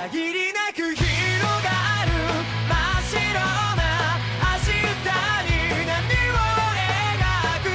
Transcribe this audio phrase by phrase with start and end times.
[0.00, 2.12] 限りなく広がる
[2.68, 3.18] 真っ白
[3.74, 4.70] な明日
[5.42, 5.90] に波
[6.30, 6.38] を
[6.78, 7.66] 描く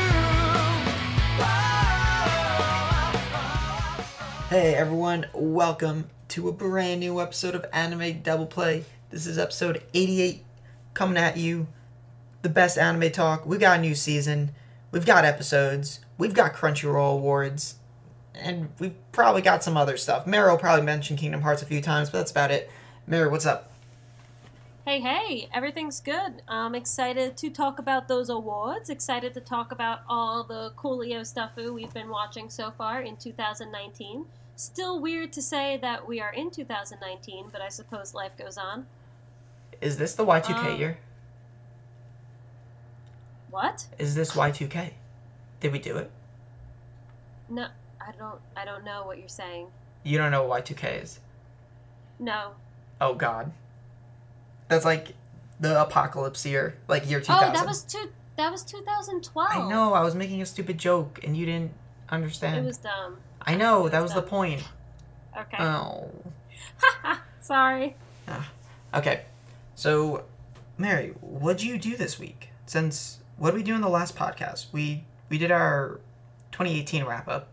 [4.50, 8.86] Hey everyone, welcome to a brand new episode of Anime Double Play.
[9.10, 10.46] This is episode 88
[10.94, 11.68] coming at you.
[12.42, 13.46] The best anime talk.
[13.46, 14.52] We got a new season.
[14.92, 16.00] We've got episodes.
[16.18, 17.76] We've got Crunchyroll awards.
[18.36, 20.26] And we've probably got some other stuff.
[20.26, 22.70] Meryl probably mentioned Kingdom Hearts a few times, but that's about it.
[23.08, 23.70] Meryl, what's up?
[24.86, 26.42] Hey, hey, everything's good.
[26.48, 28.90] I'm excited to talk about those awards.
[28.90, 34.26] Excited to talk about all the Coolio stuffu we've been watching so far in 2019.
[34.56, 38.86] Still weird to say that we are in 2019, but I suppose life goes on.
[39.80, 40.98] Is this the Y2K Um, year?
[43.50, 43.86] What?
[44.00, 44.92] Is this Y2K?
[45.60, 46.12] Did we do it?
[47.50, 47.68] No,
[48.06, 48.40] I don't.
[48.56, 49.68] I don't know what you're saying.
[50.04, 51.20] You don't know what Y2K is.
[52.20, 52.52] No.
[53.00, 53.52] Oh god.
[54.68, 55.14] That's like
[55.60, 57.50] the apocalypse year, like year 2000.
[57.50, 58.10] Oh, that was two.
[58.38, 59.50] That was 2012.
[59.52, 61.72] I know, I was making a stupid joke and you didn't
[62.10, 62.58] understand.
[62.58, 63.18] It was dumb.
[63.42, 64.64] I know, it that was was the point.
[65.38, 65.58] Okay.
[65.64, 66.10] Oh.
[67.42, 67.96] Sorry.
[68.28, 68.50] Ah.
[68.96, 69.26] Okay.
[69.76, 70.24] So,
[70.78, 72.50] Mary, what'd you do this week?
[72.66, 74.68] Since what did we do in the last podcast?
[74.72, 76.00] We we did our
[76.52, 77.50] 2018 wrap up.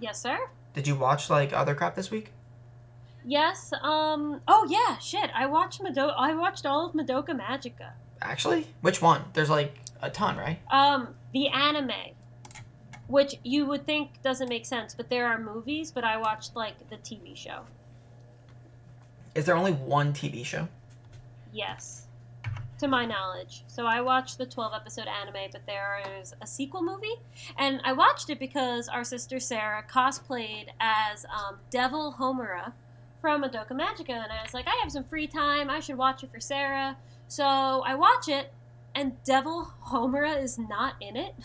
[0.00, 0.38] Yes, sir.
[0.74, 2.32] Did you watch like other crap this week?
[3.24, 3.72] Yes.
[3.82, 4.40] Um.
[4.48, 4.98] Oh yeah.
[4.98, 5.30] Shit.
[5.34, 6.14] I watched Madoka.
[6.16, 7.92] I watched all of Madoka Magica.
[8.22, 9.22] Actually, which one?
[9.34, 10.58] There's like a ton, right?
[10.70, 11.14] Um.
[11.32, 12.14] The anime,
[13.06, 15.92] which you would think doesn't make sense, but there are movies.
[15.92, 17.62] But I watched like the TV show.
[19.34, 20.68] Is there only one TV show?
[21.52, 22.06] Yes.
[22.80, 23.64] To my knowledge.
[23.66, 27.16] So I watched the 12 episode anime, but there is a sequel movie.
[27.58, 32.72] And I watched it because our sister Sarah cosplayed as um, Devil Homura
[33.20, 34.14] from Madoka Magica.
[34.14, 35.68] And I was like, I have some free time.
[35.68, 36.96] I should watch it for Sarah.
[37.28, 38.50] So I watch it,
[38.94, 41.34] and Devil Homura is not in it.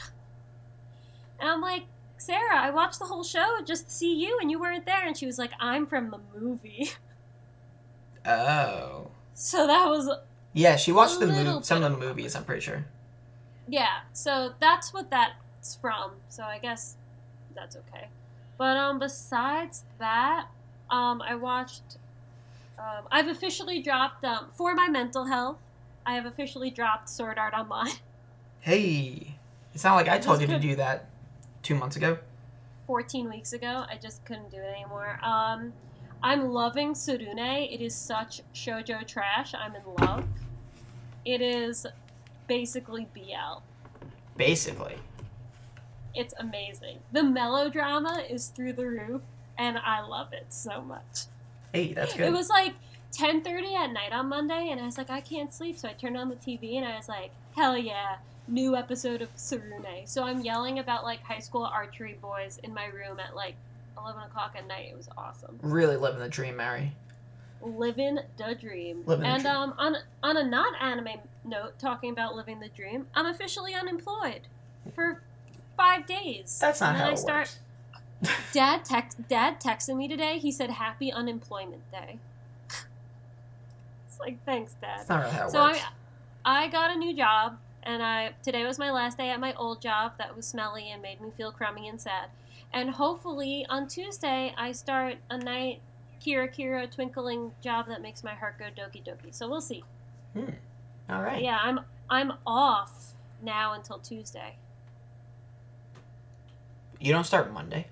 [1.37, 1.83] And I'm like,
[2.15, 5.05] Sarah, I watched the whole show just to see you, and you weren't there.
[5.05, 6.91] And she was like, I'm from the movie.
[8.27, 9.11] Oh.
[9.35, 10.09] So that was
[10.55, 12.85] Yeah, she watched the little mov- some of the movies, I'm pretty sure.
[13.67, 16.11] Yeah, so that's what that's from.
[16.29, 16.95] So I guess
[17.53, 18.07] that's okay.
[18.57, 20.47] But um, besides that,
[20.89, 21.83] um, I watched.
[22.79, 25.57] Um, I've officially dropped um, for my mental health.
[26.05, 27.91] I have officially dropped Sword Art Online.
[28.61, 29.35] Hey.
[29.73, 31.09] It's not like I It told you to do that
[31.63, 32.17] 2 months ago.
[32.87, 33.85] 14 weeks ago.
[33.89, 35.19] I just couldn't do it anymore.
[35.21, 35.73] Um,
[36.23, 37.37] I'm loving Tsurune.
[37.71, 39.53] It is such shojo trash.
[39.53, 40.25] I'm in love.
[41.25, 41.85] It is
[42.47, 43.61] basically BL.
[44.37, 44.97] Basically.
[46.13, 46.99] It's amazing.
[47.11, 49.21] The melodrama is through the roof,
[49.57, 51.25] and I love it so much.
[51.73, 52.27] Hey, that's good.
[52.27, 52.73] It was like
[53.11, 56.17] 10:30 at night on Monday, and I was like, I can't sleep, so I turned
[56.17, 60.07] on the TV, and I was like, hell yeah, new episode of Tsurune.
[60.07, 63.55] So I'm yelling about like high school archery boys in my room at like
[63.97, 64.89] 11 o'clock at night.
[64.91, 65.59] It was awesome.
[65.61, 66.93] really living the dream, Mary.
[67.65, 69.03] Living the dream.
[69.05, 69.55] Living the and dream.
[69.55, 74.41] um, on on a not anime note, talking about living the dream, I'm officially unemployed
[74.93, 75.21] for
[75.75, 76.57] five days.
[76.61, 77.59] That's not and then how I start,
[78.21, 78.41] works.
[78.53, 80.37] Dad text Dad texted me today.
[80.37, 82.19] He said Happy Unemployment Day.
[84.07, 84.99] it's like thanks, Dad.
[84.99, 85.79] That's not really how it So works.
[86.45, 89.53] I I got a new job and I today was my last day at my
[89.55, 92.29] old job that was smelly and made me feel crummy and sad.
[92.73, 95.81] And hopefully on Tuesday I start a night
[96.25, 99.33] Kira Kira twinkling job that makes my heart go doki doki.
[99.33, 99.83] So we'll see.
[101.09, 101.41] All right.
[101.41, 104.55] Yeah, I'm I'm off now until Tuesday.
[106.99, 107.87] You don't start Monday.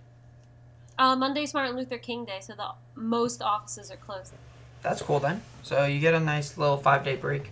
[0.98, 4.34] Uh, Monday's Martin Luther King Day, so the most offices are closed.
[4.82, 5.42] That's cool then.
[5.62, 7.52] So you get a nice little five day break.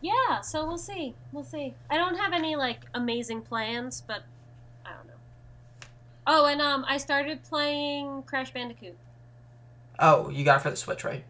[0.00, 1.14] Yeah, so we'll see.
[1.32, 1.74] We'll see.
[1.90, 4.22] I don't have any like amazing plans, but
[4.84, 5.12] I don't know.
[6.26, 8.96] Oh, and um, I started playing Crash Bandicoot.
[9.98, 11.24] Oh, you got it for the Switch, right?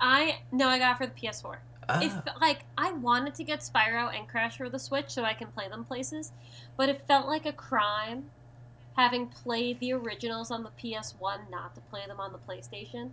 [0.00, 1.56] I no, I got it for the PS4.
[1.88, 2.00] Oh.
[2.02, 5.48] If like I wanted to get Spyro and Crash for the Switch so I can
[5.48, 6.32] play them places,
[6.76, 8.30] but it felt like a crime
[8.96, 13.10] having played the originals on the PS1 not to play them on the PlayStation.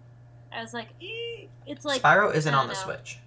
[0.52, 2.80] I was like, eh, it's like Spyro isn't on the know.
[2.80, 3.20] Switch.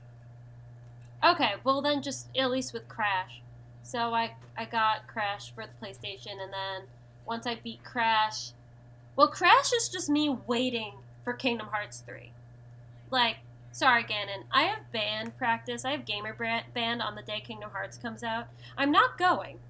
[1.25, 3.43] Okay, well then just at least with Crash.
[3.83, 6.83] So I I got Crash for the PlayStation and then
[7.27, 8.53] once I beat Crash
[9.17, 10.95] Well Crash is just me waiting
[11.31, 12.33] for Kingdom Hearts 3.
[13.13, 13.37] Like,
[13.71, 16.37] sorry Ganon, I have band practice, I have gamer
[16.75, 18.49] band on the day Kingdom Hearts comes out.
[18.77, 19.61] I'm not going.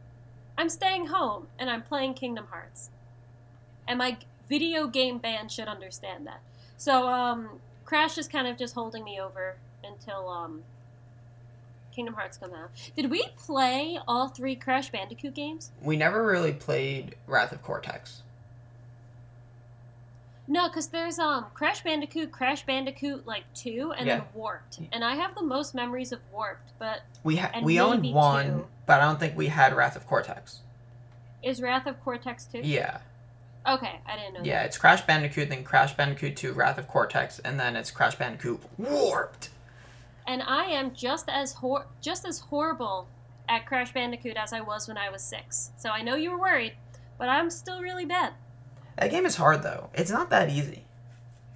[0.57, 2.89] I'm staying home and I'm playing Kingdom Hearts.
[3.87, 4.17] And my
[4.49, 6.41] video game band should understand that.
[6.79, 10.63] So um Crash is kind of just holding me over until um,
[11.93, 12.71] Kingdom Hearts come out.
[12.97, 15.73] Did we play all three Crash Bandicoot games?
[15.83, 18.23] We never really played Wrath of Cortex.
[20.53, 24.25] No, because there's um Crash Bandicoot, Crash Bandicoot like two, and then Yeah.
[24.35, 24.81] Warped.
[24.91, 28.67] And I have the most memories of Warped, but We ha- we owned one, two.
[28.85, 30.61] but I don't think we had Wrath of Cortex.
[31.43, 32.59] is Wrath of Cortex two?
[32.63, 32.99] Yeah,
[33.67, 34.41] Okay, I didn't know.
[34.43, 34.63] yeah.
[34.65, 38.61] It's Crash Bandicoot, then Crash Bandicoot 2, Wrath of Cortex, and then it's Crash Bandicoot
[38.79, 39.51] Warped.
[40.27, 43.07] And I am just as hor- just as horrible
[43.49, 45.71] at Crash Bandicoot as I was when I was six.
[45.79, 46.75] So I know you were worried,
[47.19, 48.33] but I'm still really bad.
[49.01, 49.89] That game is hard though.
[49.95, 50.85] It's not that easy.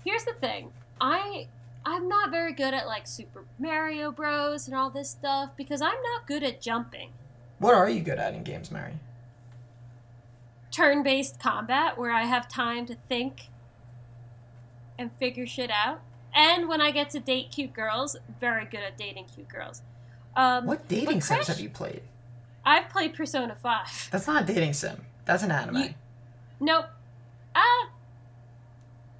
[0.04, 0.72] Here's the thing.
[1.00, 1.46] I
[1.86, 6.00] I'm not very good at like Super Mario Bros and all this stuff because I'm
[6.14, 7.10] not good at jumping.
[7.58, 8.94] What are you good at in games, Mary?
[10.70, 13.48] Turn-based combat where I have time to think
[14.98, 16.00] and figure shit out.
[16.34, 19.82] And when I get to date cute girls, very good at dating cute girls.
[20.34, 22.02] Um, What dating sims Crash- have you played?
[22.64, 24.08] I've played Persona 5.
[24.10, 25.04] That's not a dating sim.
[25.26, 25.76] That's an anime.
[25.76, 25.94] You-
[26.58, 26.86] Nope.
[27.54, 27.88] Ah.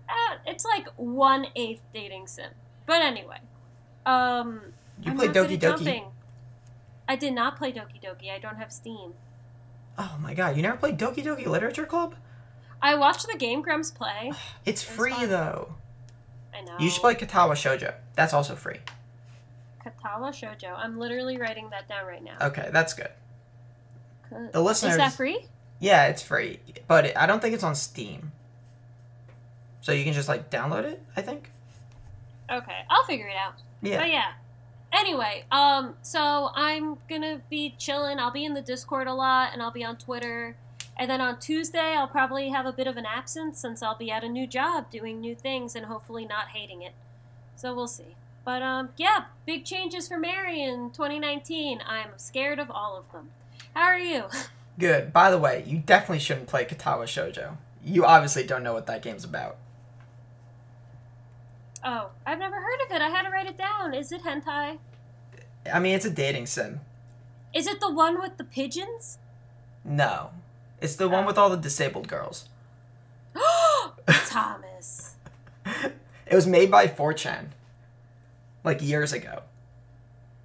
[0.08, 2.50] Uh, it's like one eighth dating sim.
[2.86, 3.38] But anyway.
[4.06, 4.60] Um
[5.02, 5.60] You I'm played not Doki Doki?
[5.60, 6.04] jumping.
[7.08, 8.30] I did not play Doki Doki.
[8.30, 9.14] I don't have Steam.
[9.98, 12.14] Oh my god, you never played Doki Doki Literature Club?
[12.82, 14.32] I watched the Game Grumps play.
[14.66, 15.28] It's It's free fun.
[15.30, 15.74] though.
[16.54, 16.76] I know.
[16.78, 17.94] You should play Katawa Shoujo.
[18.14, 18.78] That's also free.
[19.84, 20.76] Katawa Shoujo.
[20.78, 22.36] I'm literally writing that down right now.
[22.40, 23.10] Okay, that's good.
[24.52, 25.46] The listeners, Is that free?
[25.84, 28.32] Yeah, it's free, but it, I don't think it's on Steam.
[29.82, 31.02] So you can just like download it.
[31.14, 31.50] I think.
[32.50, 33.56] Okay, I'll figure it out.
[33.82, 33.98] Yeah.
[33.98, 34.32] But yeah.
[34.94, 38.18] Anyway, um, so I'm gonna be chilling.
[38.18, 40.56] I'll be in the Discord a lot, and I'll be on Twitter.
[40.96, 44.10] And then on Tuesday, I'll probably have a bit of an absence since I'll be
[44.10, 46.92] at a new job, doing new things, and hopefully not hating it.
[47.56, 48.16] So we'll see.
[48.42, 51.80] But um, yeah, big changes for Mary in 2019.
[51.86, 53.30] I'm scared of all of them.
[53.74, 54.24] How are you?
[54.78, 55.12] Good.
[55.12, 57.56] By the way, you definitely shouldn't play Katawa Shoujo.
[57.84, 59.56] You obviously don't know what that game's about.
[61.84, 63.02] Oh, I've never heard of it.
[63.02, 63.92] I had to write it down.
[63.94, 64.78] Is it hentai?
[65.72, 66.80] I mean, it's a dating sim.
[67.54, 69.18] Is it the one with the pigeons?
[69.84, 70.30] No,
[70.80, 71.26] it's the one Oh.
[71.26, 72.48] with all the disabled girls.
[74.08, 75.16] Thomas.
[76.26, 77.48] It was made by 4chan,
[78.64, 79.42] like years ago.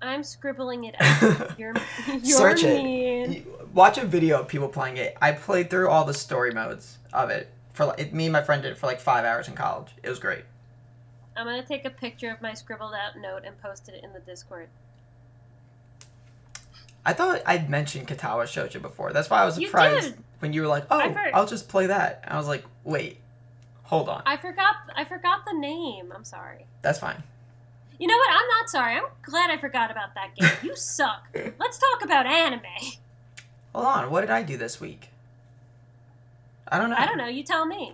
[0.02, 1.60] I'm scribbling it out.
[1.60, 1.74] You're,
[2.08, 2.84] you're Search it.
[2.84, 3.32] mean.
[3.34, 5.16] You- Watch a video of people playing it.
[5.22, 8.42] I played through all the story modes of it for like it, me and my
[8.42, 9.90] friend did it for like five hours in college.
[10.02, 10.44] It was great.
[11.38, 14.20] I'm gonna take a picture of my scribbled out note and post it in the
[14.20, 14.70] Discord.
[17.06, 19.14] I thought I'd mentioned Katawa Shoujo before.
[19.14, 21.00] That's why I was surprised when you were like, "Oh,
[21.34, 23.20] I'll just play that." And I was like, "Wait,
[23.84, 24.76] hold on, I forgot.
[24.96, 26.12] I forgot the name.
[26.14, 26.66] I'm sorry.
[26.82, 27.24] that's fine."
[28.00, 28.30] You know what?
[28.32, 28.96] I'm not sorry.
[28.96, 30.50] I'm glad I forgot about that game.
[30.64, 31.28] You suck.
[31.60, 32.62] Let's talk about anime.
[33.76, 35.10] Hold on, what did I do this week?
[36.68, 36.96] I don't know.
[36.98, 37.28] I don't know.
[37.28, 37.94] You tell me.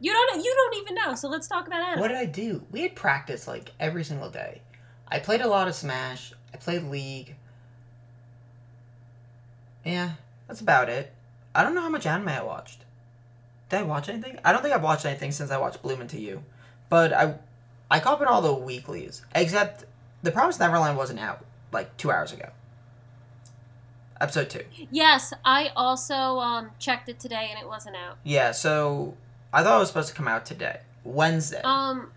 [0.00, 0.44] You don't.
[0.44, 1.14] You don't even know.
[1.14, 2.00] So let's talk about anime.
[2.00, 2.64] What did I do?
[2.70, 4.62] We had practice like every single day.
[5.08, 6.32] I played a lot of Smash.
[6.52, 7.36] I played League.
[9.84, 10.12] Yeah,
[10.46, 11.12] that's about it.
[11.54, 12.84] I don't know how much anime I watched.
[13.68, 14.38] Did I watch anything?
[14.44, 16.44] I don't think I've watched anything since I watched Bloom Into You.
[16.88, 17.34] But I
[17.90, 19.24] I in all the weeklies.
[19.34, 19.84] Except
[20.22, 22.50] The Promised Neverland wasn't out like two hours ago.
[24.20, 24.64] Episode two.
[24.90, 28.16] Yes, I also um, checked it today and it wasn't out.
[28.22, 29.14] Yeah, so
[29.52, 30.80] I thought it was supposed to come out today.
[31.02, 31.60] Wednesday.
[31.64, 32.10] Um,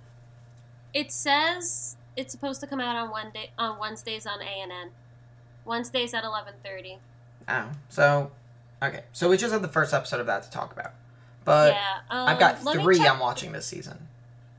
[0.93, 4.91] it says it's supposed to come out on Wednesday on Wednesdays on ANN.
[5.65, 6.97] Wednesdays at eleven thirty.
[7.49, 8.31] Oh, so
[8.81, 10.93] okay, so we just had the first episode of that to talk about,
[11.43, 14.06] but yeah, um, I've got three check- I'm watching this season.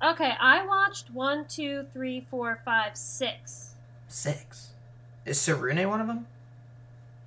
[0.02, 3.74] Okay, I watched one, two, three, four, five, six.
[4.06, 4.70] Six.
[5.26, 6.26] Is Tsurune one of them?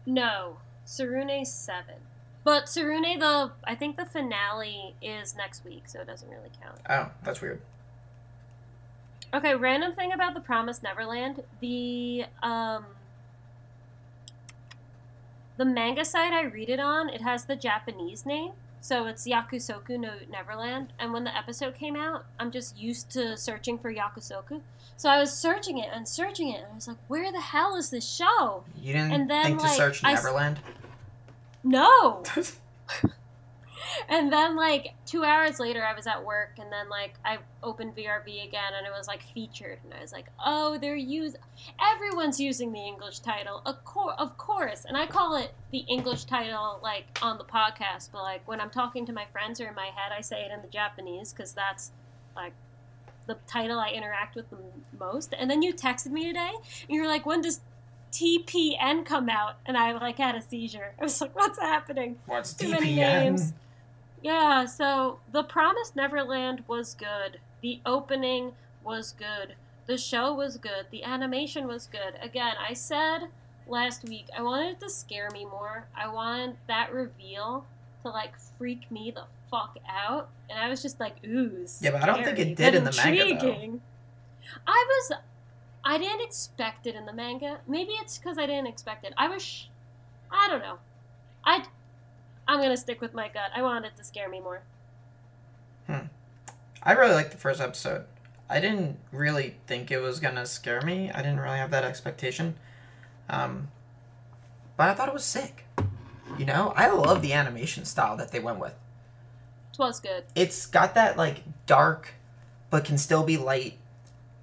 [0.06, 1.96] No, Tsurune's seven.
[2.44, 6.80] But Tsurune, the I think the finale is next week, so it doesn't really count.
[6.90, 7.62] Oh, that's weird.
[9.34, 11.44] Okay, random thing about the Promised Neverland.
[11.60, 12.86] The um
[15.58, 18.54] the manga site I read it on, it has the Japanese name.
[18.82, 20.92] So it's Yakusoku no Neverland.
[21.00, 24.62] And when the episode came out, I'm just used to searching for Yakusoku.
[24.98, 27.76] So I was searching it and searching it, and I was like, where the hell
[27.76, 28.64] is this show?
[28.76, 30.60] You didn't And then, think to search I Neverland?
[31.64, 32.24] No!
[34.10, 37.96] And then like two hours later, I was at work, and then like I opened
[37.96, 41.36] VRV again, and it was like featured, and I was like, oh, they're use
[41.94, 46.24] everyone's using the English title, of course, of course, and I call it the English
[46.26, 49.76] title like on the podcast, but like when I'm talking to my friends or in
[49.76, 51.92] my head, I say it in the Japanese because that's
[52.36, 52.54] like
[53.28, 54.58] the title I interact with the
[55.00, 55.36] most.
[55.38, 57.62] And then you texted me today, and you're like, "When does
[58.12, 60.96] TPN come out?" And I like had a seizure.
[61.00, 63.54] I was like, "What's happening?" What's Too many names.
[64.24, 67.40] Yeah, so The Promised Neverland was good.
[67.62, 69.56] The opening was good.
[69.86, 70.88] The show was good.
[70.90, 72.16] The animation was good.
[72.22, 73.30] Again, I said
[73.72, 75.88] last week I wanted it to scare me more.
[75.96, 77.66] I wanted that reveal
[78.04, 80.30] to like freak me the fuck out.
[80.50, 81.66] And I was just like, ooh.
[81.80, 83.80] Yeah, but I don't think it did in the manga, though.
[84.68, 85.12] I was.
[85.84, 87.60] I didn't expect it in the manga.
[87.68, 89.14] Maybe it's because I didn't expect it.
[89.18, 89.42] I was.
[89.42, 89.66] Sh-
[90.32, 90.78] I don't know.
[91.44, 91.66] I.
[92.48, 93.52] I'm gonna stick with my gut.
[93.56, 94.62] I wanted it to scare me more.
[95.88, 96.08] Hmm.
[96.84, 98.06] I really liked the first episode.
[98.50, 101.10] I didn't really think it was gonna scare me.
[101.12, 102.56] I didn't really have that expectation.
[103.32, 103.70] Um,
[104.78, 105.66] but I thought it was sick.
[106.38, 108.74] You know, I love the animation style that they went with.
[109.74, 110.26] Twas good.
[110.36, 112.14] It's got that like dark,
[112.70, 113.78] but can still be light.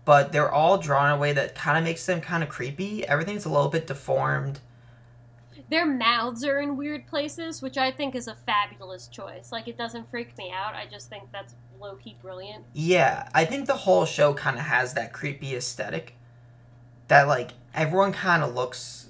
[0.05, 3.07] But they're all drawn in a way that kind of makes them kind of creepy.
[3.07, 4.61] Everything's a little bit deformed.
[5.71, 9.53] Their mouths are in weird places, which I think is a fabulous choice.
[9.53, 10.75] Like it doesn't freak me out.
[10.75, 12.65] I just think that's low key brilliant.
[12.73, 16.15] Yeah, I think the whole show kind of has that creepy aesthetic.
[17.09, 19.07] That like everyone kind of looks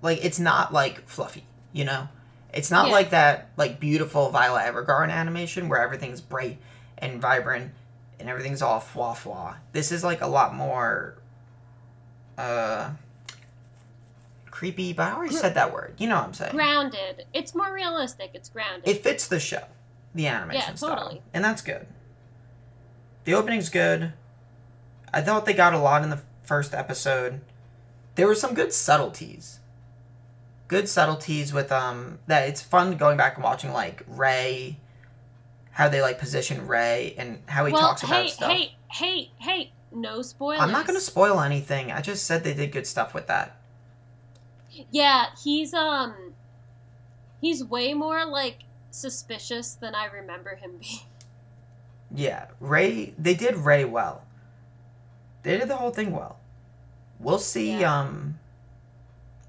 [0.00, 2.08] like it's not like fluffy, you know.
[2.54, 2.92] It's not Yeah.
[2.92, 6.58] like that like beautiful Violet Evergarden animation where everything's bright
[6.98, 7.72] and vibrant
[8.20, 9.56] and everything's all fwa fwa.
[9.72, 11.14] This is like a lot more
[12.38, 12.90] uh
[14.50, 15.94] creepy, but I already said that word.
[15.98, 16.52] You know what I'm saying?
[16.52, 17.24] Grounded.
[17.32, 18.30] It's more realistic.
[18.34, 18.88] It's grounded.
[18.88, 19.64] it fits the show,
[20.14, 21.22] the animation Yeah, style, totally.
[21.34, 21.86] and that's good.
[23.24, 24.12] The opening's good.
[25.12, 27.40] I thought they got a lot in the first episode.
[28.14, 29.60] There were some good subtleties.
[30.68, 34.78] Good subtleties with um that it's fun going back and watching like Ray,
[35.72, 38.50] how they like position Ray and how he well, talks about hey, stuff.
[38.50, 39.72] hey, hey, hey!
[39.90, 40.62] No spoilers.
[40.62, 41.92] I'm not gonna spoil anything.
[41.92, 43.56] I just said they did good stuff with that.
[44.90, 46.34] Yeah, he's um,
[47.40, 51.00] he's way more like suspicious than I remember him being.
[52.14, 53.14] Yeah, Ray.
[53.18, 54.24] They did Ray well.
[55.42, 56.38] They did the whole thing well.
[57.22, 57.80] We'll see.
[57.80, 58.00] Yeah.
[58.00, 58.38] Um,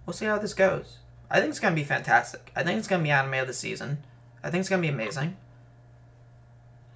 [0.05, 0.99] we'll see how this goes.
[1.29, 2.51] I think it's gonna be fantastic.
[2.55, 3.97] I think it's gonna be anime of the season.
[4.43, 5.35] I think it's gonna be amazing.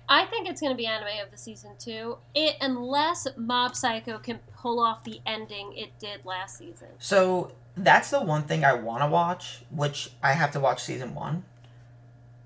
[0.10, 2.18] I think it's going to be anime of the season too.
[2.34, 6.88] It unless Mob Psycho can pull off the ending it did last season.
[6.98, 11.14] So that's the one thing I want to watch, which I have to watch season
[11.14, 11.44] one.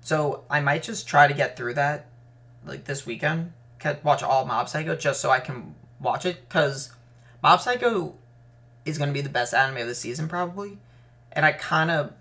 [0.00, 2.06] So I might just try to get through that,
[2.66, 3.52] like this weekend.
[4.02, 6.92] Watch all Mob Psycho just so I can watch it, because
[7.44, 8.14] Mob Psycho
[8.84, 10.78] is gonna be the best anime of the season probably,
[11.32, 12.12] and I kind of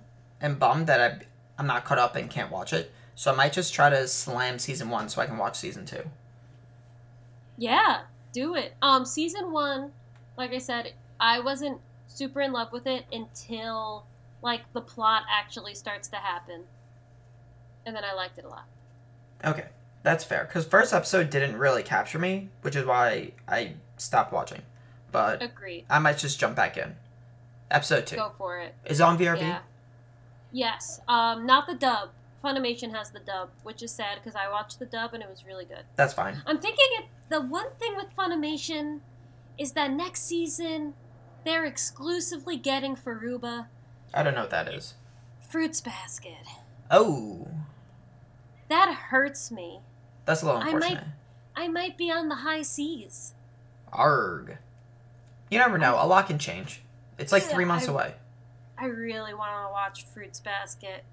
[0.41, 1.25] am bummed that I
[1.57, 2.91] I'm not caught up and can't watch it.
[3.15, 6.03] So I might just try to slam season one so I can watch season two.
[7.57, 8.01] Yeah,
[8.33, 8.73] do it.
[8.81, 9.91] Um, season one,
[10.37, 14.05] like I said, I wasn't super in love with it until
[14.41, 16.63] like the plot actually starts to happen,
[17.85, 18.65] and then I liked it a lot.
[19.45, 19.65] Okay,
[20.01, 20.45] that's fair.
[20.45, 24.61] Because first episode didn't really capture me, which is why I stopped watching.
[25.11, 25.85] But Agreed.
[25.89, 26.95] I might just jump back in.
[27.69, 28.75] Episode two Go for it.
[28.85, 29.39] is it on VRV.
[29.41, 29.59] Yeah.
[30.51, 31.01] Yes.
[31.07, 32.09] Um, not the dub.
[32.43, 35.45] Funimation has the dub, which is sad because I watched the dub and it was
[35.45, 35.83] really good.
[35.95, 36.41] That's fine.
[36.45, 39.01] I'm thinking it, the one thing with Funimation
[39.57, 40.95] is that next season
[41.45, 43.67] they're exclusively getting Furuba
[44.13, 44.95] I don't know what that is.
[45.49, 46.45] Fruits Basket.
[46.89, 47.47] Oh,
[48.69, 49.79] That hurts me.
[50.25, 51.03] that's a little I might-
[51.55, 53.33] I might be on the high seas.
[53.91, 54.57] Arg.
[55.51, 55.97] You never know.
[55.99, 56.81] A lot can change.
[57.19, 58.13] It's like three months I- away.
[58.77, 61.03] I really want to watch Fruits Basket.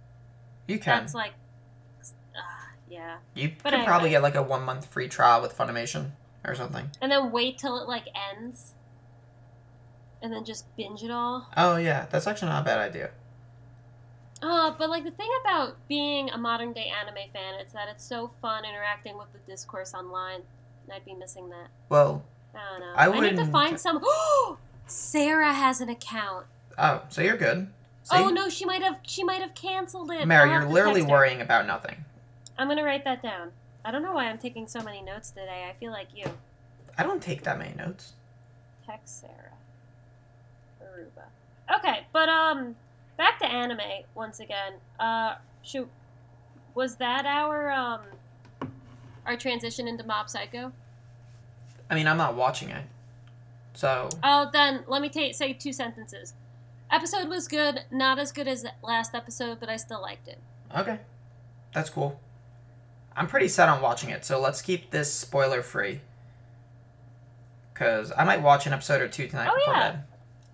[0.66, 1.00] You can.
[1.00, 1.32] That's like,
[2.34, 2.40] uh,
[2.88, 3.18] yeah.
[3.34, 6.12] you but could probably get like a one month free trial with Funimation
[6.46, 6.90] or something.
[7.02, 8.72] And then wait till it like ends,
[10.22, 11.48] and then just binge it all.
[11.58, 13.10] Oh yeah, that's actually not a bad idea.
[14.40, 18.04] Uh, but like the thing about being a modern day anime fan is that it's
[18.04, 20.42] so fun interacting with the discourse online.
[20.84, 21.68] And I'd be missing that.
[21.88, 22.24] Well,
[22.54, 22.92] I don't know.
[22.94, 24.02] I I, need to find some.
[24.86, 26.46] Sarah has an account.
[26.78, 27.68] oh, so you're good.
[28.04, 28.16] See?
[28.16, 28.98] Oh no, she might have.
[29.02, 30.26] She might have canceled it.
[30.26, 32.04] Mary, you're literally worrying about nothing.
[32.56, 33.52] I'm gonna write that down.
[33.84, 35.66] I don't know why I'm taking so many notes today.
[35.68, 36.24] I feel like you.
[36.96, 38.14] I don't take that many notes.
[38.86, 39.52] Text Sarah.
[40.82, 41.78] Aruba.
[41.78, 42.74] Okay, but um,
[43.16, 43.80] back to anime
[44.14, 44.74] once again.
[44.98, 45.88] Uh, shoot,
[46.74, 48.00] was that our um,
[49.26, 50.72] our transition into Mob Psycho?
[51.90, 52.84] I mean, I'm not watching it.
[53.74, 56.34] So, Oh, then let me ta- say two sentences.
[56.90, 60.38] Episode was good, not as good as last episode, but I still liked it.
[60.76, 60.98] okay.
[61.74, 62.18] That's cool.
[63.14, 66.00] I'm pretty set on watching it, so let's keep this spoiler free.
[67.74, 69.90] because I might watch an episode or two tonight Oh, before yeah.
[69.92, 70.02] bed.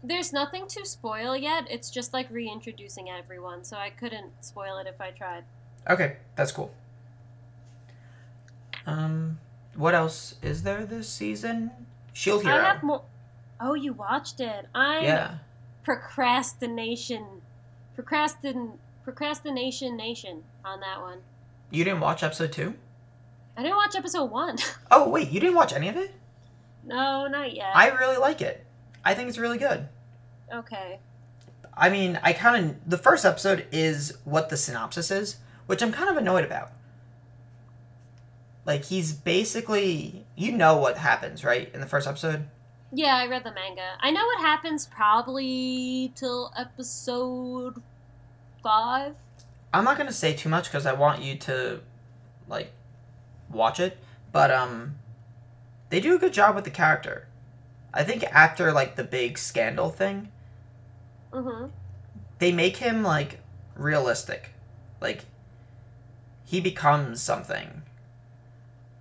[0.03, 1.67] There's nothing to spoil yet.
[1.71, 5.45] It's just like reintroducing everyone, so I couldn't spoil it if I tried.
[5.89, 6.71] Okay, that's cool.
[8.87, 9.39] Um,
[9.77, 11.71] what else is there this season?
[12.13, 12.57] Shield Hero.
[12.57, 13.03] I have more.
[13.61, 14.67] Oh, you watched it.
[14.75, 15.35] I'm yeah.
[15.83, 17.25] procrastination,
[17.97, 21.19] procrastin, procrastination nation on that one.
[21.71, 22.75] You didn't watch episode two?
[23.57, 24.59] I didn't watch episode one.
[24.91, 26.15] Oh wait, you didn't watch any of it?
[26.87, 27.71] no, not yet.
[27.75, 28.65] I really like it.
[29.05, 29.89] I think it's really good.
[30.53, 30.99] okay.
[31.77, 35.91] I mean, I kind of the first episode is what the synopsis is, which I'm
[35.93, 36.71] kind of annoyed about.
[38.67, 41.71] Like he's basically, you know what happens, right?
[41.75, 42.47] In the first episode.
[42.93, 43.91] Yeah, I read the manga.
[44.01, 47.83] I know what happens probably till episode
[48.63, 49.15] five.
[49.73, 51.81] I'm not gonna say too much because I want you to,
[52.49, 52.71] like,
[53.51, 53.99] watch it.
[54.31, 54.95] But um,
[55.91, 57.27] they do a good job with the character.
[57.93, 60.31] I think after like the big scandal thing,
[61.33, 61.67] Mm-hmm.
[62.39, 63.41] they make him like
[63.75, 64.51] realistic
[65.01, 65.25] like
[66.45, 67.83] he becomes something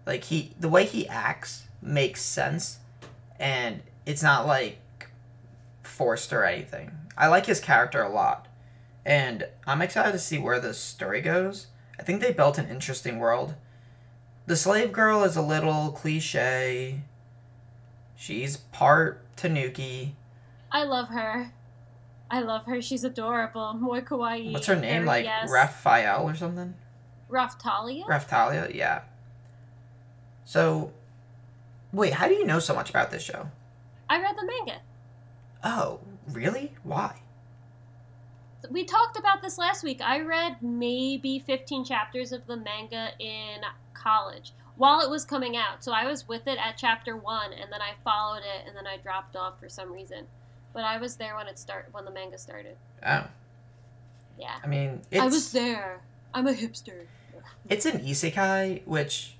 [0.05, 2.79] like he the way he acts makes sense
[3.39, 4.79] and it's not like
[5.81, 8.47] forced or anything i like his character a lot
[9.05, 11.67] and i'm excited to see where the story goes
[11.99, 13.55] i think they built an interesting world
[14.45, 17.01] the slave girl is a little cliche
[18.15, 20.15] she's part tanuki
[20.73, 21.53] I love her.
[22.31, 22.81] I love her.
[22.81, 23.75] She's adorable.
[23.75, 24.51] Moi kawaii.
[24.53, 25.49] what's her name Very like yes.
[25.51, 26.73] raphael or something
[27.29, 28.05] Raphtalia?
[28.05, 29.01] Raphtalia, yeah.
[30.45, 30.91] So,
[31.91, 33.49] wait, how do you know so much about this show?
[34.09, 34.81] I read the manga.
[35.63, 35.99] Oh,
[36.31, 36.73] really?
[36.83, 37.21] Why?
[38.69, 40.01] We talked about this last week.
[40.01, 43.61] I read maybe 15 chapters of the manga in
[43.93, 45.83] college while it was coming out.
[45.83, 48.87] So I was with it at chapter 1 and then I followed it and then
[48.87, 50.25] I dropped off for some reason.
[50.73, 52.75] But I was there when it start when the manga started.
[53.05, 53.25] Oh,
[54.39, 54.55] Yeah.
[54.63, 56.01] I mean, it's I was there.
[56.33, 57.05] I'm a hipster.
[57.69, 59.35] it's an isekai, which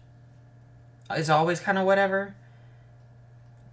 [1.17, 2.36] is always kind of whatever.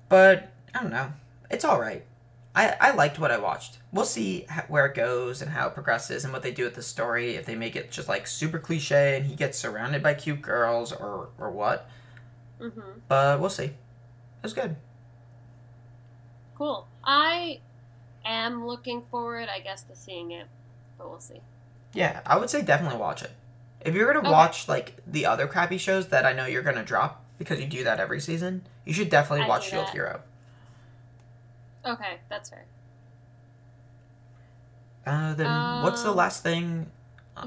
[0.09, 1.12] But I don't know.
[1.50, 2.05] It's all right.
[2.55, 3.79] I I liked what I watched.
[3.92, 6.74] We'll see h- where it goes and how it progresses and what they do with
[6.74, 7.37] the story.
[7.37, 10.92] If they make it just like super cliche and he gets surrounded by cute girls
[10.92, 11.88] or or what.
[12.61, 13.00] Mhm.
[13.09, 13.64] But we'll see.
[13.66, 14.76] It was good.
[16.57, 16.87] Cool.
[17.05, 17.61] I
[18.24, 20.46] am looking forward, I guess, to seeing it.
[20.98, 21.40] But we'll see.
[21.92, 23.31] Yeah, I would say definitely watch it.
[23.81, 24.31] If you're gonna Okay.
[24.31, 27.83] watch like the other crappy shows that I know you're gonna drop because you do
[27.85, 29.92] that every season, you should definitely I watch Shield that.
[29.94, 30.20] Hero.
[31.87, 32.66] Okay, that's fair.
[35.07, 36.90] Uh, then what's the Um, last thing?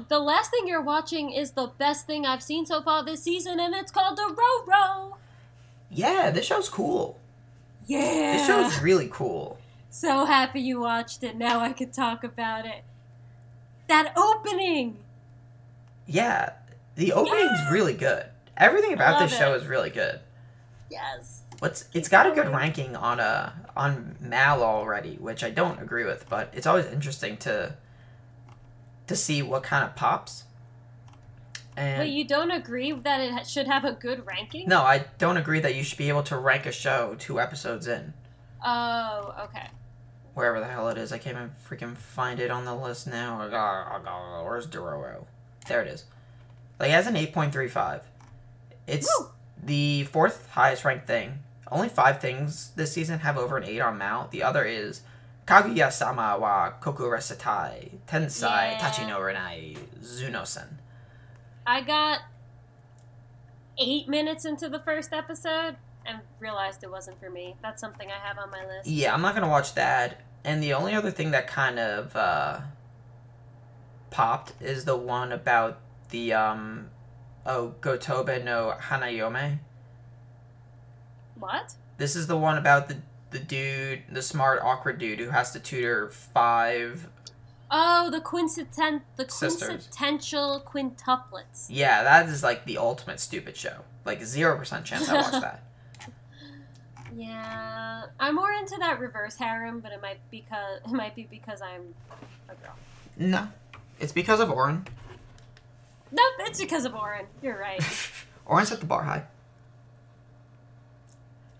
[0.08, 3.60] The last thing you're watching is the best thing I've seen so far this season,
[3.60, 5.14] and it's called Dororo.
[5.90, 7.20] Yeah, this show's cool.
[7.86, 8.36] Yeah.
[8.36, 9.58] This show's really cool.
[9.90, 11.36] so happy you watched it.
[11.36, 12.82] Now I can talk about it.
[13.86, 14.96] That opening.
[16.06, 16.54] Yeah,
[16.96, 18.26] the opening's really good.
[18.56, 20.20] Everything about this show is really good.
[20.90, 21.42] Yes.
[21.58, 26.04] What's it's got a good ranking on uh on Mal already, which I don't agree
[26.04, 27.76] with, but it's always interesting to
[29.06, 30.44] to see what kind of pops.
[31.76, 34.68] And But you don't agree that it should have a good ranking?
[34.68, 37.88] No, I don't agree that you should be able to rank a show two episodes
[37.88, 38.14] in.
[38.64, 39.68] Oh, okay.
[40.34, 41.12] Wherever the hell it is.
[41.12, 43.38] I can't even freaking find it on the list now.
[44.44, 45.24] Where's Dororo?
[45.66, 46.04] There it is.
[46.78, 48.02] Like, it has an 8.35.
[48.86, 49.28] It's Woo!
[49.62, 51.40] the fourth highest ranked thing.
[51.70, 54.28] Only five things this season have over an 8 on Mal.
[54.30, 55.00] The other is
[55.46, 58.78] Kaguya sama wa koku resetai tensai Yeah.
[58.80, 60.78] tachi no renai zunosen.
[61.66, 62.20] I got
[63.78, 67.56] eight minutes into the first episode and realized it wasn't for me.
[67.62, 68.88] That's something I have on my list.
[68.88, 70.20] Yeah, I'm not gonna watch that.
[70.44, 72.60] And the only other thing that kind of uh,
[74.10, 76.90] popped is the one about the um,
[77.46, 79.58] oh Gotobun no Hanayome.
[81.38, 81.74] What?
[81.98, 82.96] This is the one about the
[83.30, 87.08] the dude, the smart awkward dude who has to tutor five.
[87.70, 89.68] Oh, the quincetent the Sisters.
[89.68, 91.66] quintessential quintuplets.
[91.68, 93.78] Yeah, that is like the ultimate stupid show.
[94.04, 95.62] Like zero percent chance I watch that.
[97.16, 101.62] Yeah, I'm more into that reverse harem, but it might because it might be because
[101.62, 101.94] I'm
[102.48, 102.74] a girl.
[103.16, 103.48] No,
[104.00, 104.84] it's because of Ouran.
[106.14, 107.26] Nope, it's because of Ouran.
[107.42, 107.80] You're right.
[108.48, 109.24] Ouran set the bar high.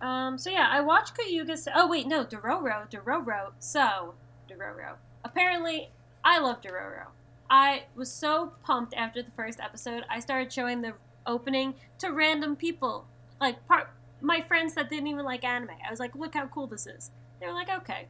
[0.01, 1.59] Um, so yeah, I watched Kayuga.
[1.75, 3.53] Oh wait, no, Dororo, Dororo.
[3.59, 4.15] So
[4.49, 4.95] Dororo.
[5.25, 5.91] Apparently,
[6.25, 7.07] I love Dororo.
[7.51, 10.05] I was so pumped after the first episode.
[10.09, 10.93] I started showing the
[11.27, 13.07] opening to random people,
[13.41, 13.89] like part
[14.21, 15.71] my friends that didn't even like anime.
[15.85, 17.11] I was like, look how cool this is.
[17.41, 18.07] They were like, okay.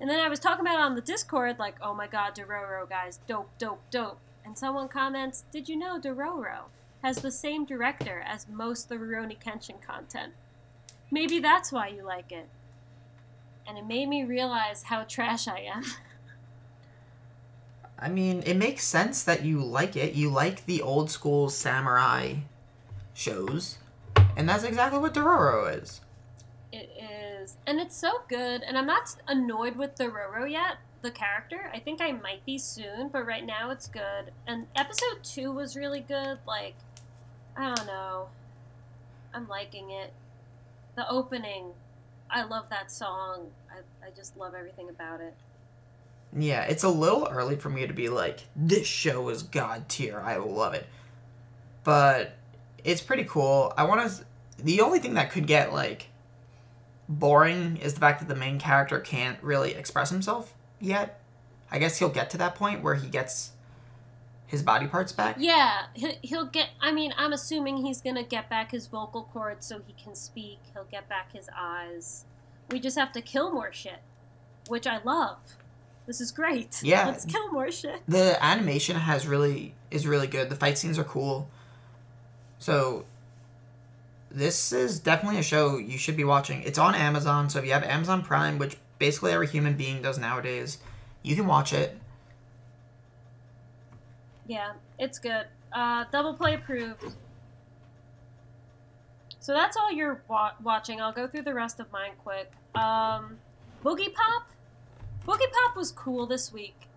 [0.00, 2.88] And then I was talking about it on the Discord, like, oh my god, Dororo,
[2.88, 4.18] guys, dope, dope, dope.
[4.44, 6.64] And someone comments, did you know Dororo
[7.02, 10.32] has the same director as most of the Rurouni Kenshin content?
[11.10, 12.48] Maybe that's why you like it.
[13.66, 15.84] And it made me realize how trash I am.
[17.98, 20.14] I mean, it makes sense that you like it.
[20.14, 22.34] You like the old school samurai
[23.14, 23.78] shows,
[24.36, 26.00] and that's exactly what Dororo is.
[26.72, 28.62] It is, and it's so good.
[28.62, 31.70] And I'm not annoyed with Dororo yet, the character.
[31.72, 34.32] I think I might be soon, but right now it's good.
[34.48, 36.38] And episode two was really good.
[36.46, 36.74] Like,
[37.56, 38.28] I don't know,
[39.32, 40.12] I'm liking it.
[40.96, 41.66] The opening,
[42.30, 43.50] I love that song.
[43.70, 45.34] I, I just love everything about it.
[46.36, 50.20] Yeah, it's a little early for me to be like, this show is god tier.
[50.20, 50.86] I love it.
[51.84, 52.34] But
[52.82, 53.72] it's pretty cool.
[53.76, 54.24] I want to.
[54.62, 56.08] The only thing that could get, like,
[57.08, 61.20] boring is the fact that the main character can't really express himself yet.
[61.70, 63.52] I guess he'll get to that point where he gets
[64.46, 65.36] his body parts back.
[65.38, 66.68] Yeah, he- he'll get.
[66.80, 70.58] I mean, I'm assuming he's gonna get back his vocal cords so he can speak.
[70.72, 72.24] He'll get back his eyes.
[72.70, 74.00] We just have to kill more shit,
[74.68, 75.38] which I love.
[76.06, 76.80] This is great.
[76.84, 77.06] Yeah.
[77.06, 78.02] let's kill more shit.
[78.06, 80.50] The animation has really is really good.
[80.50, 81.48] The fight scenes are cool.
[82.58, 83.06] So
[84.30, 86.62] this is definitely a show you should be watching.
[86.62, 90.18] It's on Amazon, so if you have Amazon Prime, which basically every human being does
[90.18, 90.78] nowadays,
[91.22, 91.98] you can watch it.
[94.46, 95.46] Yeah, it's good.
[95.72, 97.14] Uh, double play approved.
[99.40, 101.00] So that's all you're wa- watching.
[101.00, 102.50] I'll go through the rest of mine quick.
[102.74, 103.38] Um,
[103.84, 104.48] Boogie Pop.
[105.26, 106.88] Boogie Pop was cool this week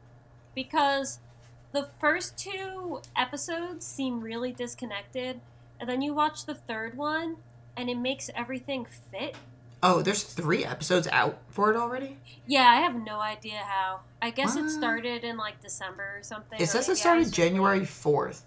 [0.55, 1.19] because
[1.71, 5.41] the first two episodes seem really disconnected,
[5.79, 7.37] and then you watch the third one,
[7.75, 9.35] and it makes everything fit.
[9.89, 12.17] Oh, there's three episodes out for it already.
[12.45, 14.01] Yeah, I have no idea how.
[14.21, 16.59] I guess it started in like December or something.
[16.59, 18.43] It or says it started January fourth,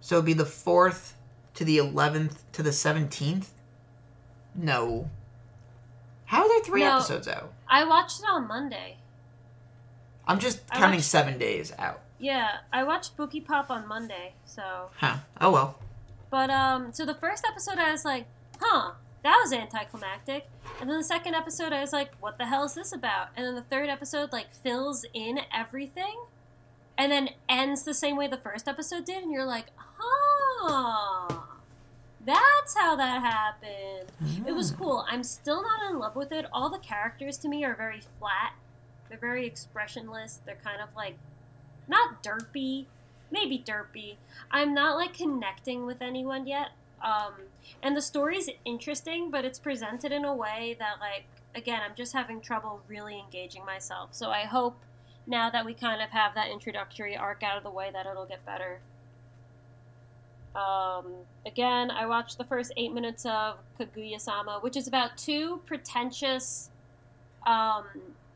[0.00, 1.16] so it'd be the fourth
[1.54, 3.52] to the eleventh to the seventeenth.
[4.54, 5.10] No.
[6.26, 6.96] How are there three No.
[6.96, 7.52] episodes out?
[7.68, 8.96] I watched it on Monday.
[10.26, 12.00] I'm just counting watched- seven days out.
[12.18, 14.90] Yeah, I watched Boogie Pop on Monday, so.
[14.96, 15.18] Huh.
[15.40, 15.78] Oh well.
[16.30, 18.26] But, um, so the first episode I was like,
[18.60, 18.92] huh,
[19.24, 20.46] that was anticlimactic.
[20.80, 23.28] And then the second episode I was like, what the hell is this about?
[23.36, 26.14] And then the third episode, like, fills in everything
[26.96, 29.22] and then ends the same way the first episode did.
[29.24, 31.40] And you're like, huh,
[32.24, 34.12] that's how that happened.
[34.46, 34.76] It was Hmm.
[34.78, 35.04] cool.
[35.08, 36.46] I'm still not in love with it.
[36.52, 38.54] All the characters to me are very flat.
[39.08, 40.40] They're very expressionless.
[40.46, 41.16] They're kind of like
[41.88, 42.86] not derpy,
[43.30, 44.16] maybe derpy.
[44.50, 46.68] I'm not like connecting with anyone yet.
[47.02, 47.34] Um,
[47.82, 51.24] and the story's interesting, but it's presented in a way that like
[51.54, 54.10] again, I'm just having trouble really engaging myself.
[54.12, 54.76] So I hope
[55.26, 58.26] now that we kind of have that introductory arc out of the way that it'll
[58.26, 58.80] get better.
[60.54, 61.06] Um,
[61.46, 66.70] again, I watched the first eight minutes of Kaguya Sama, which is about two pretentious
[67.46, 67.84] um,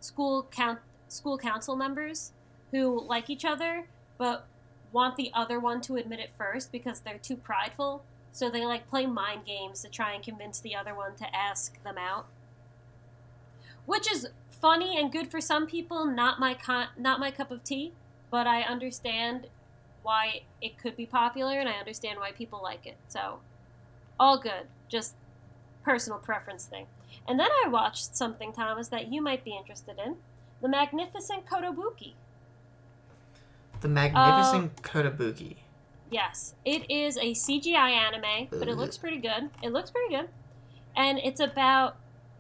[0.01, 2.33] school count school council members
[2.71, 3.87] who like each other
[4.19, 4.47] but
[4.93, 8.03] want the other one to admit it first because they're too prideful.
[8.39, 11.83] So they like play mind games to try and convince the other one to ask
[11.83, 12.27] them out.
[13.85, 17.65] Which is funny and good for some people, not my con- not my cup of
[17.65, 17.95] tea,
[18.31, 19.49] but I understand
[20.05, 22.97] why it could be popular and I understand why people like it.
[23.09, 23.41] So,
[24.21, 24.69] all good.
[24.89, 25.17] Just
[25.83, 26.87] personal preference thing.
[27.27, 30.15] And then I watched something, Thomas, that you might be interested in
[30.63, 32.13] The Magnificent Kotobuki.
[33.81, 35.57] The Magnificent uh, Kotobuki.
[36.11, 39.51] Yes, it is a CGI anime, but it looks pretty good.
[39.63, 40.29] It looks pretty good.
[40.97, 41.97] And it's about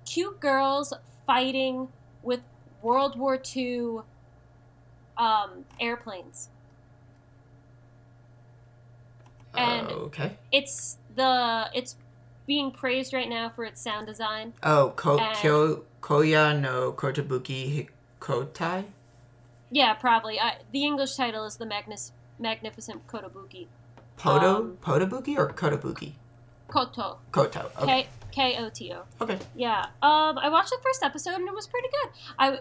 [0.06, 0.92] cute girls
[1.26, 1.88] fighting
[2.22, 2.40] with
[2.82, 3.98] World War II
[5.18, 6.48] um, airplanes.
[9.54, 10.38] And- okay.
[10.52, 11.96] It's the it's
[12.46, 14.54] being praised right now for its sound design.
[14.62, 17.88] Oh, Ko- and- Kyo- Koya no Kotobuki
[18.20, 18.84] Hikotai?
[19.70, 20.40] Yeah, probably.
[20.40, 23.66] I, the English title is the Magnis- Magnificent Kotobuki.
[24.16, 24.56] Poto?
[24.56, 26.12] Um, Podobuki or Kotobuki?
[26.68, 27.18] Koto.
[27.32, 27.70] Koto.
[27.80, 28.08] Okay.
[28.30, 29.02] K K O T O.
[29.20, 29.38] okay.
[29.56, 29.86] Yeah.
[30.02, 32.10] Um, I watched the first episode and it was pretty good.
[32.38, 32.58] I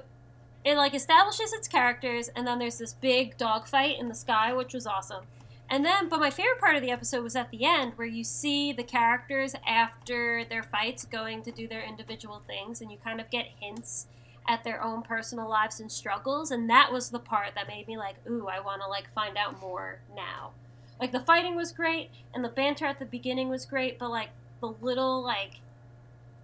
[0.64, 4.54] it like establishes its characters and then there's this big dog fight in the sky,
[4.54, 5.26] which was awesome.
[5.70, 8.24] And then, but my favorite part of the episode was at the end where you
[8.24, 13.20] see the characters after their fights going to do their individual things and you kind
[13.20, 14.08] of get hints
[14.48, 17.98] at their own personal lives and struggles and that was the part that made me
[17.98, 20.52] like ooh i want to like find out more now
[21.00, 24.30] like the fighting was great and the banter at the beginning was great but like
[24.62, 25.56] the little like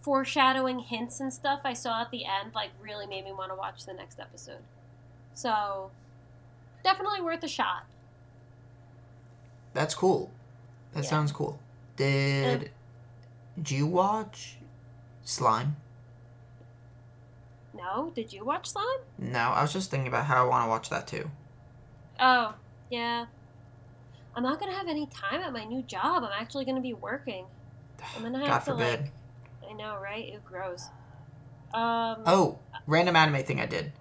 [0.01, 3.55] foreshadowing hints and stuff I saw at the end like really made me want to
[3.55, 4.59] watch the next episode.
[5.33, 5.91] So,
[6.83, 7.85] definitely worth a shot.
[9.73, 10.29] That's cool.
[10.93, 11.09] That Yeah.
[11.09, 11.57] sounds cool.
[11.95, 12.71] Did
[13.55, 14.57] did you watch
[15.23, 15.77] Slime?
[17.73, 18.85] No, did you watch Slime?
[19.17, 21.29] No, I was just thinking about how I want to watch that too.
[22.19, 22.53] Oh,
[22.91, 23.25] yeah.
[24.35, 26.23] I'm not gonna have any time at my new job.
[26.23, 27.45] I'm actually gonna be working.
[28.15, 28.99] I'm gonna have God to forbid.
[29.01, 29.11] like.
[29.69, 30.25] I know, right?
[30.25, 30.89] It grows.
[31.73, 32.23] Um.
[32.25, 33.91] Oh, random anime thing I did.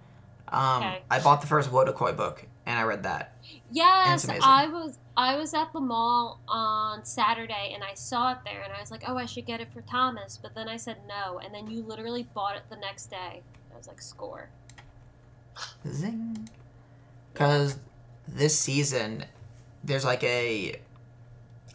[0.47, 1.01] Um, Okay.
[1.09, 3.35] I bought the first Wotakoi book and I read that.
[3.71, 4.99] Yes, I was.
[5.15, 8.89] I was at the mall on Saturday and I saw it there and I was
[8.89, 10.39] like, oh, I should get it for Thomas.
[10.41, 13.41] But then I said no, and then you literally bought it the next day.
[13.73, 14.49] I was like, score.
[15.87, 16.49] Zing.
[17.33, 17.79] Because
[18.27, 19.25] this season,
[19.83, 20.79] there's like a,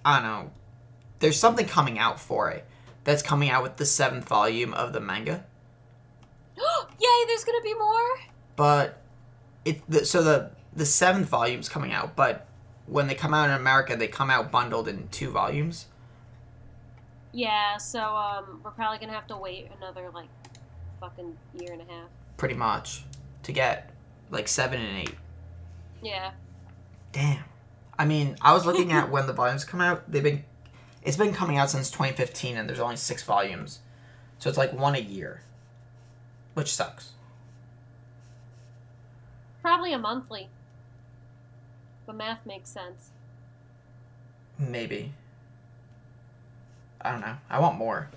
[0.05, 0.51] I don't know,
[1.19, 2.65] there's something coming out for it
[3.05, 5.45] that's coming out with the seventh volume of the manga.
[6.57, 7.25] Yay!
[7.27, 8.21] There's gonna be more.
[8.57, 9.01] But
[9.65, 12.47] it the, so the the seventh volume's coming out, but
[12.87, 15.87] when they come out in America, they come out bundled in two volumes.
[17.33, 17.77] Yeah.
[17.77, 20.29] So um, we're probably gonna have to wait another like
[21.01, 22.09] fucking year and a half.
[22.37, 23.05] pretty much
[23.43, 23.91] to get
[24.31, 25.15] like seven and eight.
[26.03, 26.33] Yeah.
[27.13, 27.45] Damn.
[27.99, 30.11] I mean, I was looking at when the volumes come out.
[30.11, 30.45] They've been,
[31.03, 33.81] it's been coming out since 2015, and there's only six volumes,
[34.39, 35.43] so it's like one a year,
[36.55, 37.13] which sucks.
[39.63, 40.49] Probably a monthly.
[42.07, 43.11] But math makes sense.
[44.59, 45.13] Maybe.
[47.01, 47.37] I don't know.
[47.51, 48.09] I want more.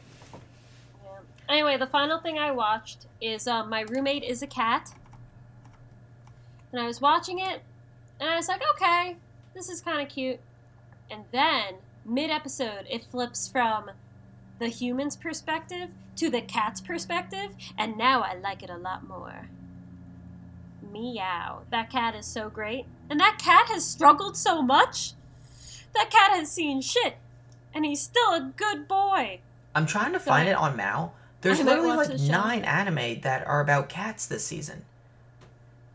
[1.52, 4.94] Anyway, the final thing I watched is um, My Roommate is a Cat.
[6.72, 7.62] And I was watching it,
[8.22, 9.18] and I was like, okay,
[9.54, 10.40] this is kind of cute.
[11.10, 13.92] And then, mid episode, it flips from
[14.60, 19.50] the human's perspective to the cat's perspective, and now I like it a lot more.
[20.90, 21.64] Meow.
[21.70, 22.86] That cat is so great.
[23.10, 25.16] And that cat has struggled so much.
[25.96, 27.18] That cat has seen shit.
[27.74, 29.42] And he's still a good boy.
[29.76, 31.14] I'm trying to find it on Mal.
[31.42, 34.86] There's literally like nine anime that are about cats this season.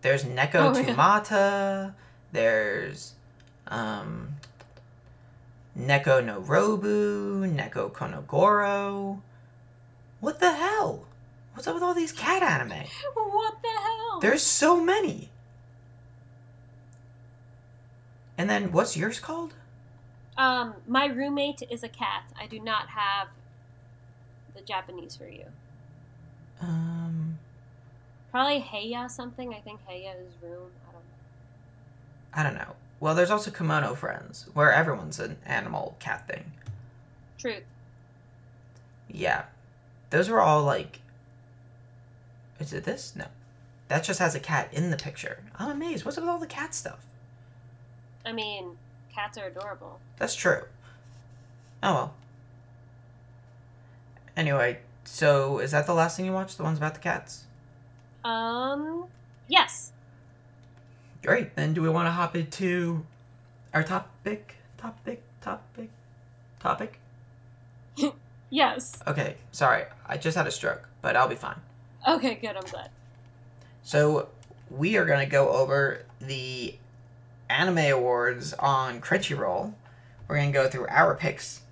[0.02, 1.90] There's Neko Oh, yeah.
[2.32, 3.14] There's
[3.68, 4.36] um
[5.78, 9.20] Neko no Robu, Neko Konogoro.
[10.20, 11.04] What the hell?
[11.54, 12.86] What's up with all these cat anime?
[13.14, 14.20] What the hell?
[14.20, 15.30] There's so many.
[18.38, 19.54] And then what's yours called?
[20.36, 22.24] Um, my roommate is a cat.
[22.38, 23.28] I do not have
[24.56, 25.44] the Japanese for you.
[26.60, 27.38] Um
[28.30, 29.54] Probably Heya something.
[29.54, 30.70] I think Heya is room.
[30.88, 32.34] I don't know.
[32.34, 32.76] I don't know.
[32.98, 36.52] Well, there's also Kemono Friends, where everyone's an animal cat thing.
[37.38, 37.62] Truth.
[39.08, 39.44] Yeah.
[40.10, 41.00] Those were all like.
[42.58, 43.14] Is it this?
[43.14, 43.26] No.
[43.88, 45.44] That just has a cat in the picture.
[45.58, 46.04] I'm amazed.
[46.04, 47.06] What's up with all the cat stuff?
[48.24, 48.76] I mean,
[49.14, 50.00] cats are adorable.
[50.18, 50.62] That's true.
[51.82, 52.14] Oh well.
[54.36, 56.56] Anyway, so is that the last thing you watched?
[56.56, 57.44] The ones about the cats?
[58.24, 59.06] Um,
[59.48, 59.92] yes.
[61.22, 61.56] Great.
[61.56, 63.06] Then do we want to hop into
[63.72, 64.56] our topic?
[64.76, 65.22] Topic?
[65.40, 65.90] Topic?
[66.60, 66.98] Topic?
[68.50, 68.98] Yes.
[69.06, 69.84] Okay, sorry.
[70.06, 71.56] I just had a stroke, but I'll be fine.
[72.06, 72.56] Okay, good.
[72.56, 72.90] I'm glad.
[73.82, 74.28] So
[74.70, 76.76] we are going to go over the
[77.50, 79.74] anime awards on Crunchyroll.
[80.28, 81.62] We're going to go through our picks,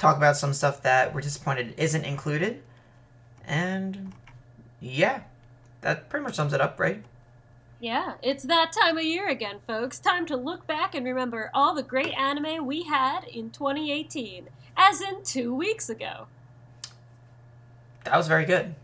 [0.00, 2.62] talk about some stuff that we're disappointed isn't included,
[3.46, 4.12] and
[4.80, 5.20] yeah,
[5.82, 7.04] that pretty much sums it up, right?
[7.80, 9.98] Yeah, it's that time of year again, folks.
[9.98, 15.00] Time to look back and remember all the great anime we had in 2018, as
[15.00, 16.26] in two weeks ago.
[18.04, 18.74] That was very good.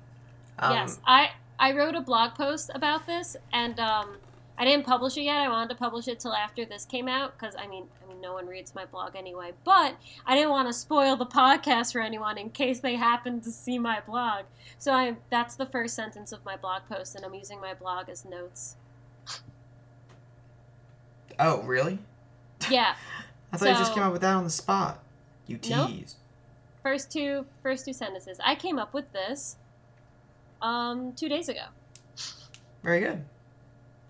[0.58, 4.16] Um, yes, I I wrote a blog post about this, and um,
[4.58, 5.38] I didn't publish it yet.
[5.38, 7.84] I wanted to publish it till after this came out because I mean,
[8.16, 9.52] Mean, no one reads my blog anyway.
[9.64, 13.50] But I didn't want to spoil the podcast for anyone in case they happen to
[13.50, 14.44] see my blog.
[14.78, 18.08] So I that's the first sentence of my blog post, and I'm using my blog
[18.08, 18.76] as notes.
[21.38, 21.98] Oh, really?
[22.70, 22.94] Yeah,
[23.52, 25.02] I thought you just came up with that on the spot.
[25.46, 25.90] You Nope.
[26.82, 28.38] first two first two sentences.
[28.44, 29.56] I came up with this
[30.62, 31.66] um two days ago.
[32.82, 33.24] Very good.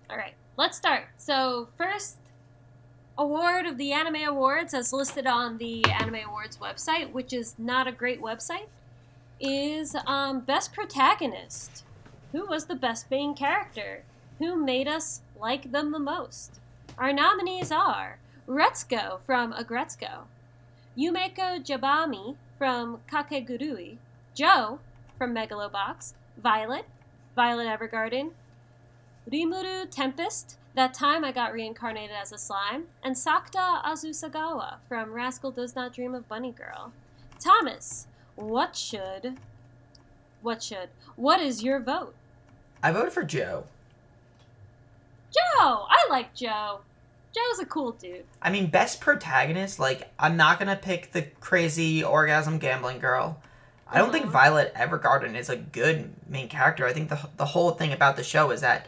[0.09, 1.05] All right, let's start.
[1.17, 2.17] So, first
[3.17, 7.87] award of the Anime Awards, as listed on the Anime Awards website, which is not
[7.87, 8.67] a great website,
[9.39, 11.83] is um, Best Protagonist.
[12.31, 14.03] Who was the best main character?
[14.39, 16.59] Who made us like them the most?
[16.97, 20.25] Our nominees are Retsuko from Aggretsuko,
[20.97, 23.97] Yumeko Jabami from Kakegurui,
[24.33, 24.79] Joe
[25.17, 26.85] from Megalobox, Violet,
[27.35, 28.31] Violet Evergarden,
[29.31, 35.49] Rimuru Tempest, that time I got reincarnated as a slime, and Sakuta Azusagawa from Rascal
[35.51, 36.93] Does Not Dream of Bunny Girl.
[37.39, 39.37] Thomas, what should.
[40.43, 40.89] What should.
[41.15, 42.13] What is your vote?
[42.83, 43.63] I voted for Joe.
[45.33, 45.87] Joe!
[45.89, 46.81] I like Joe.
[47.33, 48.25] Joe's a cool dude.
[48.41, 49.79] I mean, best protagonist.
[49.79, 53.41] Like, I'm not gonna pick the crazy orgasm gambling girl.
[53.89, 54.31] I don't think Mhm.
[54.31, 56.85] Violet Evergarden is a good main character.
[56.85, 58.85] I think the the whole thing about the show is that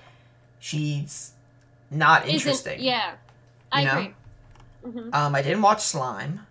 [0.59, 1.31] she's
[1.91, 2.73] not interesting.
[2.79, 3.15] Isn't, yeah.
[3.71, 3.97] I You know?
[3.97, 4.13] agree.
[5.03, 6.45] hmm Um, I didn't watch Slime,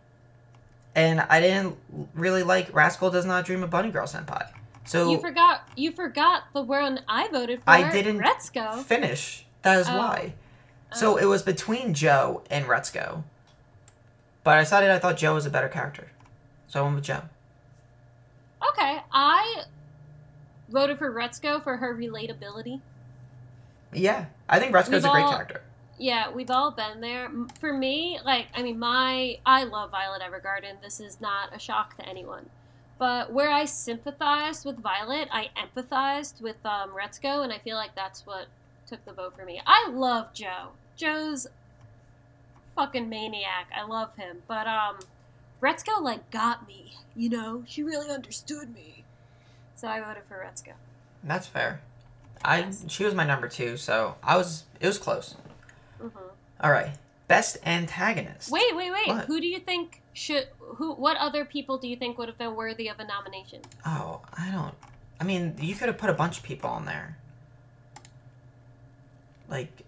[0.95, 1.77] and I didn't
[2.15, 4.49] really like Rascal Does Not Dream of Bunny Girl Senpai.
[4.85, 7.71] So You forgot you forgot the one I voted for.
[7.71, 8.83] I didn't Retsuko.
[8.83, 9.45] finish.
[9.63, 9.99] That is Oh.
[9.99, 10.35] why.
[10.93, 11.17] So Oh.
[11.17, 13.25] it was between Joe and Retsuko.
[14.45, 16.11] But I decided I thought Joe was a better character.
[16.69, 17.23] So I went with Joe.
[18.71, 19.65] Okay, I
[20.71, 22.81] voted for Retsuko for her relatability.
[23.93, 24.27] Yeah.
[24.49, 25.63] I think Retsuko's We've a great character.
[25.99, 27.31] Yeah, we've all been there.
[27.59, 30.81] For me, like, I mean, my I love Violet Evergarden.
[30.83, 32.51] This is not a shock to anyone.
[32.99, 37.95] But where I sympathized with Violet, I empathized with um, Retsuko, and I feel like
[37.95, 38.47] that's what
[38.87, 39.61] took the vote for me.
[39.67, 40.71] I love Joe.
[40.97, 41.47] Joe's
[42.75, 43.71] fucking maniac.
[43.77, 44.43] I love him.
[44.49, 44.99] But um,
[45.61, 46.95] Retsuko like got me.
[47.15, 49.05] You know, she really understood me.
[49.75, 50.75] So I voted for Retsuko.
[51.23, 51.81] That's fair.
[52.45, 55.37] I she was my number two, so I was it was close.
[56.01, 56.09] hmm
[56.61, 56.93] All right.
[57.27, 58.51] Best antagonist.
[58.51, 59.09] Wait, wait, wait.
[59.09, 59.27] What?
[59.27, 62.55] Who do you think should who what other people do you think would have been
[62.57, 63.61] worthy of a nomination?
[63.85, 64.75] Oh, I don't.
[65.21, 67.17] I mean, you could have put a bunch of people on there.
[69.49, 69.83] Like,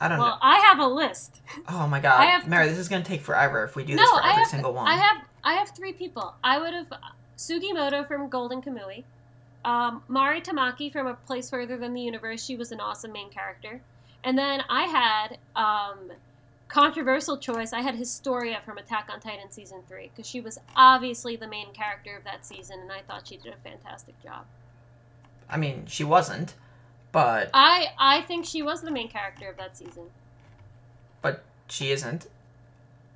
[0.00, 0.24] I don't know.
[0.24, 1.40] Well, I have a list.
[1.68, 4.02] Oh my god, I have- Mary, this is gonna take forever if we do no,
[4.02, 4.86] this for I every have single one.
[4.88, 6.34] I have I have three people.
[6.42, 6.86] I would have
[7.36, 9.04] Sugimoto from Golden Kamui,
[9.68, 12.42] um, Mari Tamaki from A Place Further Than the Universe.
[12.42, 13.82] She was an awesome main character,
[14.24, 16.10] and then I had um,
[16.68, 17.74] controversial choice.
[17.74, 21.74] I had Historia from Attack on Titan season three because she was obviously the main
[21.74, 24.46] character of that season, and I thought she did a fantastic job.
[25.50, 26.54] I mean, she wasn't,
[27.12, 30.04] but I I think she was the main character of that season.
[31.20, 32.26] but she isn't.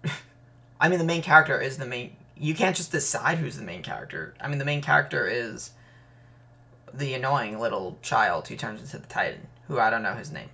[0.81, 2.17] I mean, the main character is the main.
[2.37, 4.35] You can't just decide who's the main character.
[4.39, 5.71] I mean, the main character is
[6.95, 10.49] the annoying little child who turns into the Titan, who I don't know his name.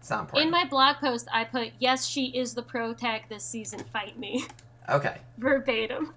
[0.00, 0.46] It's not important.
[0.46, 4.18] In my blog post, I put, yes, she is the pro tag this season, fight
[4.18, 4.46] me.
[4.88, 5.18] okay.
[5.38, 6.14] Verbatim.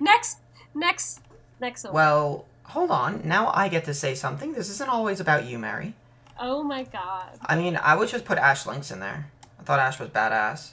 [0.00, 0.38] Next,
[0.74, 1.20] next,
[1.60, 1.92] next one.
[1.92, 3.22] Well, hold on.
[3.24, 4.52] Now I get to say something.
[4.54, 5.94] This isn't always about you, Mary.
[6.40, 7.38] oh my god.
[7.44, 9.30] I mean, I would just put Ash Lynx in there.
[9.58, 10.70] I thought Ash was badass.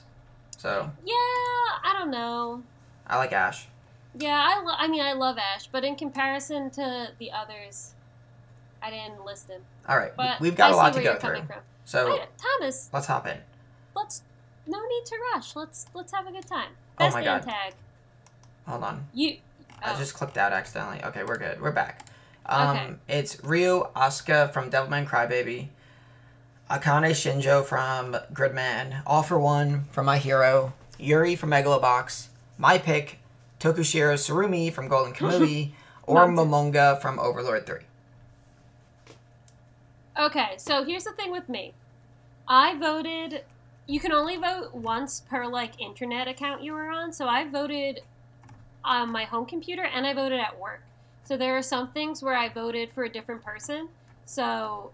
[0.58, 1.14] So, Yeah,
[1.84, 2.64] I don't know.
[3.08, 3.68] I like Ash.
[4.18, 7.95] Yeah, I, lo- I mean, I love Ash, but in comparison to the others,
[8.86, 9.62] I didn't list him.
[9.90, 10.16] All right.
[10.16, 11.42] But We've got I a lot to go through.
[11.86, 13.38] So, Thomas, let's hop in.
[13.96, 14.22] let's.
[14.68, 15.56] No need to rush.
[15.56, 16.70] Let's let's have a good time.
[17.00, 17.44] Oh my God.
[17.44, 17.74] tag.
[18.68, 19.08] Hold on.
[19.14, 19.38] You.
[19.84, 19.98] I oh.
[19.98, 21.04] just clicked out accidentally.
[21.04, 21.62] Okay, we're good.
[21.62, 22.08] We're back.
[22.46, 22.94] Um, Okay.
[23.08, 25.68] It's Ryo Asuka from Devilman Crybaby,
[26.70, 33.20] Akane Shinjo from Gridman, All for One from My Hero, Yuri from Megalobox, my pick,
[33.60, 35.72] Tokushiro Tsurumi from Golden Kamui,
[36.04, 37.80] or Momonga from Overlord 3.
[40.18, 41.74] Okay, so here's the thing with me.
[42.48, 43.44] I voted.
[43.86, 47.12] You can only vote once per like internet account you were on.
[47.12, 48.02] So I voted
[48.84, 50.84] on my home computer and I voted at work.
[51.26, 53.90] So there are some things where I voted for a different person.
[54.26, 54.92] So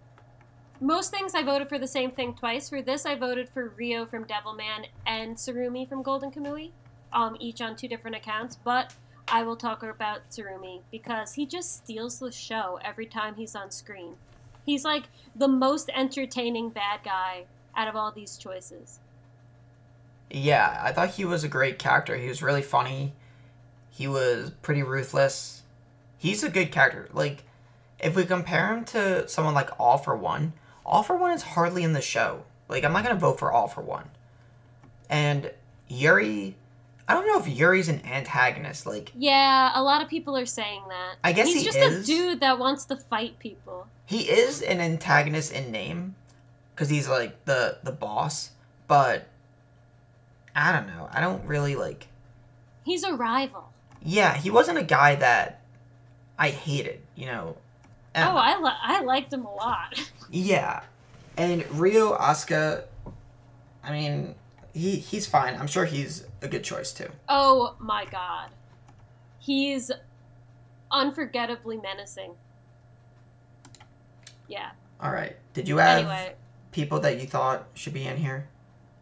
[0.79, 2.69] most things I voted for the same thing twice.
[2.69, 6.71] For this, I voted for Ryo from Devilman and Tsurumi from Golden Kamui,
[7.13, 8.55] um, each on two different accounts.
[8.55, 8.95] But
[9.27, 13.69] I will talk about Tsurumi because he just steals the show every time he's on
[13.69, 14.15] screen.
[14.65, 15.03] He's like
[15.35, 17.45] the most entertaining bad guy
[17.75, 18.99] out of all these choices.
[20.29, 22.15] Yeah, I thought he was a great character.
[22.15, 23.13] He was really funny.
[23.89, 25.63] He was pretty ruthless.
[26.17, 27.09] He's a good character.
[27.11, 27.43] Like,
[27.99, 30.53] if we compare him to someone like All for One,
[30.85, 32.43] All for One is hardly in the show.
[32.69, 34.09] Like, I'm not gonna vote for All for One.
[35.09, 35.51] And
[35.89, 36.55] Yuri,
[37.07, 38.85] I don't know if Yuri's an antagonist.
[38.85, 41.15] Like, Yeah, a lot of people are saying that.
[41.23, 42.03] I guess he's he just is.
[42.03, 43.87] a dude that wants to fight people.
[44.11, 46.15] He is an antagonist in name,
[46.75, 48.49] because he's like the the boss.
[48.87, 49.27] But
[50.53, 51.07] I don't know.
[51.13, 52.07] I don't really like.
[52.83, 53.71] He's a rival.
[54.03, 55.61] Yeah, he wasn't a guy that
[56.37, 57.55] I hated, you know.
[58.13, 59.97] And- Oh, I li- I liked him a lot.
[60.29, 60.81] yeah.
[61.37, 62.83] And Ryo Asuka,
[63.81, 64.35] I mean,
[64.73, 65.55] he he's fine.
[65.55, 67.07] I'm sure he's a good choice too.
[67.29, 68.49] Oh my god,
[69.39, 69.89] he's
[70.91, 72.33] unforgettably menacing.
[74.51, 74.71] Yeah.
[74.99, 75.35] All right.
[75.53, 76.33] Did you have Anyway,
[76.71, 78.47] people that you thought should be in here?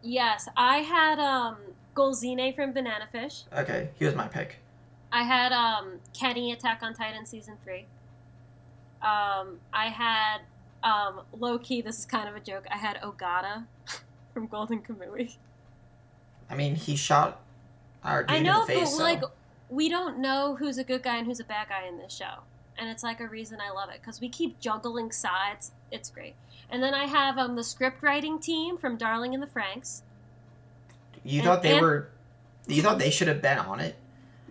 [0.02, 1.56] yes, I had um
[1.94, 3.42] Golzine from Banana Fish.
[3.52, 4.58] Okay, he was my pick.
[5.12, 7.86] I had um Kenny Attack on Titan season three.
[9.02, 10.38] Um, I had
[10.84, 11.82] um low key.
[11.82, 12.64] This is kind of a joke.
[12.70, 13.64] I had Ogata
[14.34, 15.36] from Golden Kamui.
[16.48, 17.40] I mean, he shot
[18.04, 18.90] our dude I know, in the face.
[18.90, 19.22] but so- like
[19.68, 22.40] we don't know who's a good guy and who's a bad guy in this show,
[22.80, 25.70] and it's like a reason I love it because we keep juggling sides.
[25.92, 26.34] It's great.
[26.70, 30.02] And then I have um the script writing team from Darling in the Franxx.
[31.22, 32.08] you and- thought they and- were.
[32.66, 33.96] You thought they should have been on it.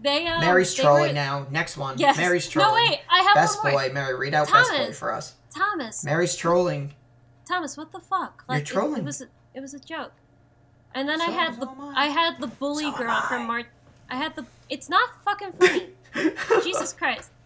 [0.01, 1.47] They um, Mary's they trolling were- now.
[1.49, 1.97] Next one.
[1.97, 2.17] Yes.
[2.17, 2.69] Mary's trolling.
[2.85, 3.81] No wait, I have Best one more.
[3.83, 4.15] boy, Mary.
[4.15, 4.99] Read out best boy Thomas.
[4.99, 5.35] for us.
[5.55, 6.03] Thomas.
[6.05, 6.93] Mary's trolling.
[7.47, 8.43] Thomas, what the fuck?
[8.47, 8.99] You're Like it- trolling.
[9.01, 10.11] It, was a, it was a joke.
[10.93, 11.93] And then I had the I.
[11.95, 13.67] I had the bully So girl from Mart.
[14.09, 14.45] I had the.
[14.69, 15.89] It's not fucking funny.
[16.63, 17.29] Jesus Christ.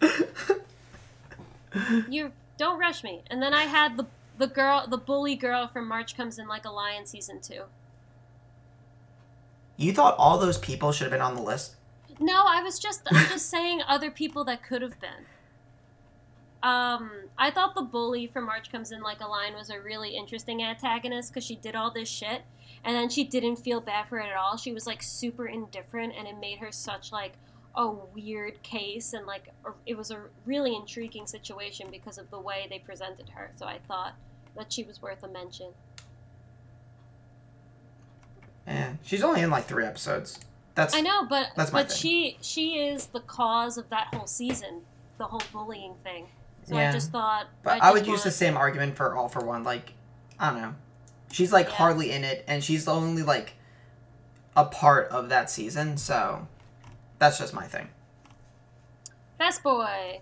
[2.08, 3.22] You don't rush me.
[3.28, 4.06] And then I had the
[4.36, 7.62] the girl, the bully girl from March comes in like a lion season two.
[9.76, 11.76] You thought all those people should have been on the list?
[12.20, 15.26] No, I was just I'm just saying other people that could have been.
[16.62, 20.16] Um, I thought the bully from March Comes In Like a Lion was a really
[20.16, 22.42] interesting antagonist because she did all this shit,
[22.82, 24.56] and then she didn't feel bad for it at all.
[24.56, 27.34] She was like super indifferent, and it made her such like
[27.76, 32.38] a weird case, and like a, it was a really intriguing situation because of the
[32.38, 33.50] way they presented her.
[33.56, 34.14] So I thought
[34.56, 35.70] that she was worth a mention.
[38.66, 40.38] Yeah, she's only in like three episodes.
[40.74, 41.98] That's I know, but That's my but thing.
[41.98, 44.82] she she is the cause of that whole season,
[45.18, 46.26] the whole bullying thing.
[46.64, 46.88] So Yeah.
[46.88, 47.46] I just thought.
[47.62, 49.64] But I, I, would use the same argument for All for One.
[49.64, 49.92] Like,
[50.38, 50.74] I don't know.
[51.30, 51.74] She's like Yeah.
[51.74, 53.54] hardly in it, and she's only like
[54.56, 55.96] a part of that season.
[55.96, 56.48] So
[57.24, 57.88] that's just my thing.
[59.38, 60.20] Best boy.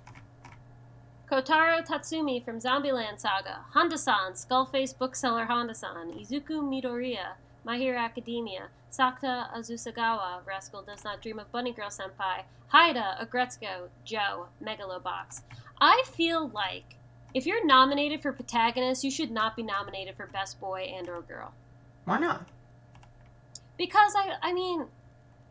[1.28, 7.32] Kotaro Tatsumi from Zombieland Saga, Honda-san, Skullface bookseller Honda-san, Izuku Midoriya,
[7.64, 13.88] My Hero Academia, Sakuta Azusagawa, Rascal Does Not Dream of Bunny Girl Senpai, Haida, Aggretsuko,
[14.05, 15.40] Joe, Megalobox.
[15.80, 16.94] I feel like
[17.34, 21.22] if you're nominated for protagonist, you should not be nominated for best boy and or
[21.22, 21.53] girl.
[22.05, 22.46] Why not?
[23.76, 24.86] Because I I mean,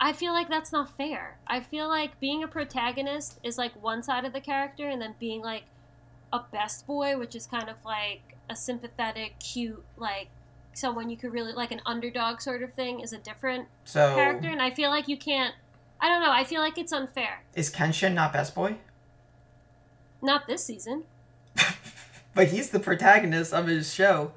[0.04, 1.38] I feel like that's not fair.
[1.45, 5.14] I feel like being a protagonist is like one side of the character and then
[5.20, 5.66] being like
[6.34, 10.30] a best boy, which is kind of like a sympathetic, cute, like
[10.74, 14.47] someone you could really like an underdog sort of thing is a different So character
[14.47, 15.54] and I feel like you can't
[15.99, 17.43] I don't know, I feel like it's unfair.
[17.54, 18.78] is Kenshin not best boy?
[20.20, 21.04] Not this season.
[22.34, 24.32] but he's the protagonist of his show.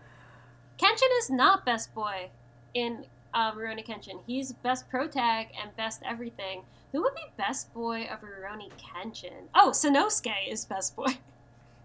[0.79, 2.31] Kenshin is not best boy
[2.75, 4.21] in uh, Rurouni Kenshin.
[4.27, 6.63] He's best pro tag and best everything.
[6.93, 9.49] Who would be best boy of Rurouni Kenshin?
[9.55, 11.19] Oh, Sanosuke is best boy.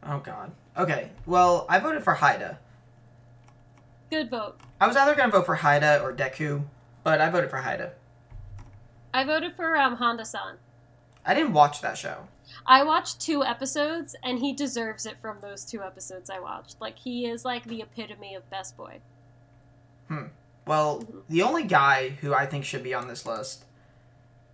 [0.02, 0.54] Oh God.
[0.78, 1.10] Okay.
[1.26, 2.58] Well, I voted for Haida.
[4.10, 4.58] Good vote.
[4.80, 6.64] I was either gonna vote for Haida or Deku,
[7.04, 7.92] but I voted for Haida.
[9.14, 10.56] I voted for um, Honda-san.
[11.26, 12.30] I didn't watch that show.
[12.66, 16.80] I watched two episodes, and he deserves it from those two episodes I watched.
[16.80, 19.00] Like he is like the epitome of best boy.
[20.70, 23.66] Well, the only guy who I think should be on this list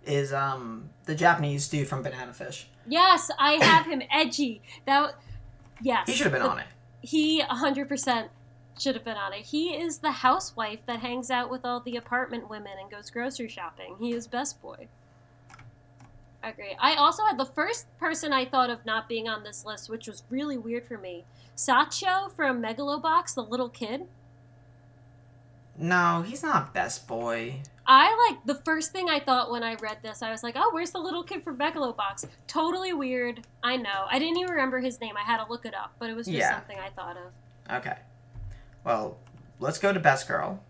[0.06, 2.68] is um the Japanese dude from Banana Fish.
[2.88, 4.62] Yes, I have him edgy.
[4.86, 5.16] That
[5.82, 6.66] yes, He should have been the- on it.
[7.02, 8.28] He 100%
[8.78, 9.44] should have been on it.
[9.44, 13.48] He is the housewife that hangs out with all the apartment women and goes grocery
[13.48, 13.96] shopping.
[14.00, 14.88] He is best boy.
[16.42, 16.76] I agree.
[16.80, 20.08] I also had the first person I thought of not being on this list, which
[20.08, 21.26] was really weird for me.
[21.54, 24.06] Sachio from Megalobox, the little kid.
[25.78, 27.60] No, he's not best boy.
[27.86, 30.70] I like the first thing I thought when I read this, I was like, oh,
[30.72, 32.26] where's the little kid from Megalobox?
[32.46, 33.46] Totally weird.
[33.62, 34.06] I know.
[34.10, 35.14] I didn't even remember his name.
[35.16, 36.54] I had to look it up, but it was just Yeah.
[36.56, 37.76] something I thought of.
[37.76, 37.96] Okay.
[38.84, 39.18] Well,
[39.60, 40.60] let's go to best girl.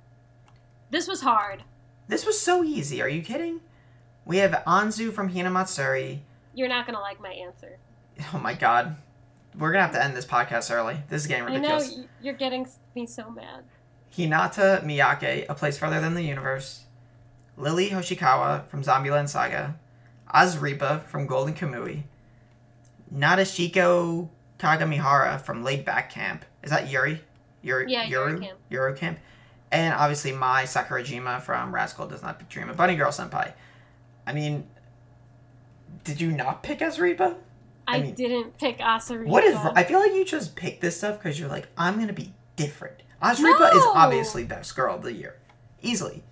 [0.91, 1.63] This was hard.
[2.09, 3.01] This was so easy.
[3.01, 3.61] Are you kidding?
[4.25, 6.19] We have Anzu from Hinamatsuri.
[6.55, 7.79] You're not going to like my answer.
[8.35, 8.97] Oh my god.
[9.59, 10.99] We're gonna have to end this podcast early.
[11.09, 11.99] This is getting I know ridiculous.
[12.23, 13.65] you're getting me so mad.
[14.17, 16.85] Hinata Miyake, A Place Farther Than the Universe.
[17.57, 19.77] Lily Hoshikawa from Zombieland Saga.
[20.33, 22.03] Asirpa from Golden Kamui.
[23.15, 26.45] Nadeshiko Kagamihara from Laid Back Camp.
[26.63, 27.23] Is that Yuri?
[27.63, 28.41] Yuri Yeah, Yuri?
[28.41, 28.59] Camp.
[28.71, 29.19] Yuru Camp.
[29.71, 33.53] And obviously Mai Sakurajima from Rascal Does Not Dream of Bunny Girl Senpai.
[34.27, 34.67] I mean,
[36.05, 37.37] did you not pick Asirpa?
[37.89, 39.27] I, I mean, didn't pick Asari.
[39.27, 39.55] What is?
[39.57, 43.03] I feel like you just picked this stuff because you're like, I'm gonna be different.
[43.23, 45.37] Asirpa is obviously best girl of the year,
[45.83, 46.23] easily.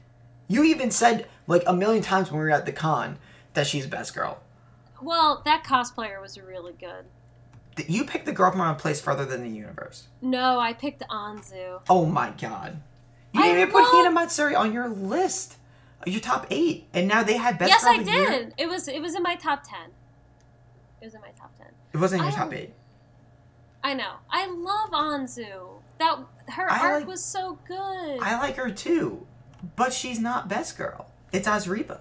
[0.48, 3.18] You even said like a million times when we were at the con
[3.54, 4.40] that she's best girl.
[5.00, 7.06] Well, that cosplayer was really good.
[7.88, 10.06] You picked the girl from a place further than the universe.
[10.22, 11.80] No, I picked Anzu.
[11.88, 12.80] Oh my god.
[13.32, 15.56] You I didn't even put Hina Matsuri on your list.
[16.06, 16.86] Your top eight.
[16.92, 18.30] And now they had best yes, girl I of the year.
[18.30, 18.54] did.
[18.58, 19.90] It was it was in my top ten.
[21.00, 21.68] It was in my top ten.
[21.92, 22.72] It wasn't in your I- top eight.
[23.82, 24.12] I know.
[24.30, 25.80] I love Anzu.
[25.98, 26.18] That
[26.50, 28.18] her I arc like- was so good.
[28.20, 29.26] I like her too.
[29.76, 31.06] But she's not best girl.
[31.32, 32.00] It's Asirpa.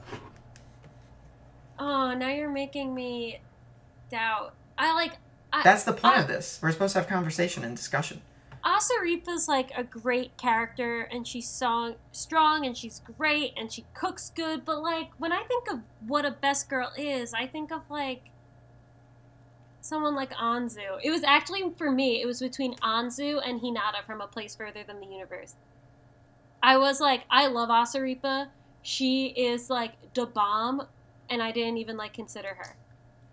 [1.79, 3.39] oh, now you're making me
[4.09, 4.53] doubt.
[4.77, 5.13] I like.
[5.51, 6.59] I, That's the point I- of this.
[6.61, 8.21] We're supposed to have conversation and discussion.
[8.65, 14.31] Asirpa's like a great character and she's song strong and she's great and she cooks
[14.33, 17.81] good, but like when I think of what a best girl is, I think of
[17.89, 18.21] like
[19.83, 20.99] someone like Anzu.
[21.03, 24.83] It was actually for me, it was between Anzu and Hinata from A Place Further
[24.83, 25.55] Than the Universe.
[26.61, 28.47] I was like, I love Asirpa.
[28.81, 30.87] She is like the bomb
[31.29, 32.75] and I didn't even like consider her.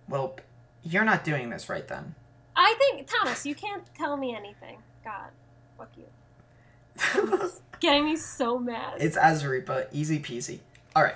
[0.09, 0.37] Well,
[0.83, 2.15] you're not doing this right then.
[2.57, 4.79] I think Thomas, you can't tell me anything.
[5.05, 5.31] God,
[5.79, 7.51] fuck you.
[7.81, 8.95] Getting me so mad.
[9.01, 9.87] it's Asirpa.
[9.93, 10.59] Easy peasy.
[10.97, 11.15] All right.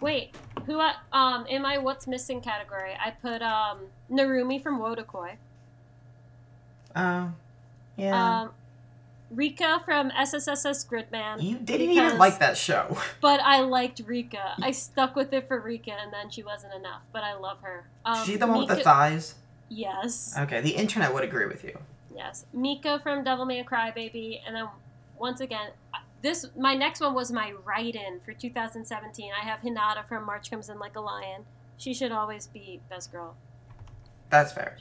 [0.00, 0.34] Wait,
[0.66, 0.78] who?
[0.80, 3.78] I, um, in my what's missing category, I put um
[4.10, 5.32] Narumi from Wotakoi,
[6.96, 7.32] Oh,
[7.96, 8.42] yeah.
[8.42, 8.50] um,
[9.30, 11.42] Rika from SSSS Gridman.
[11.42, 12.96] you didn't even like that show.
[13.20, 14.54] But I liked Rika.
[14.62, 17.02] I stuck with it for Rika, and then she wasn't enough.
[17.12, 17.86] But I love her.
[18.04, 19.34] Um, she the one with the thighs?
[19.68, 21.76] Yes, Okay, the internet would agree with you.
[22.16, 22.46] yes.
[22.54, 24.66] Mika from Devil May Cry Baby, and then
[25.18, 25.70] once again,
[26.22, 29.30] this my next one was my write-in for 2017.
[29.40, 31.44] I have Hinata from March Comes In Like a Lion.
[31.76, 33.36] She should always be best girl.
[34.30, 34.78] That's fair.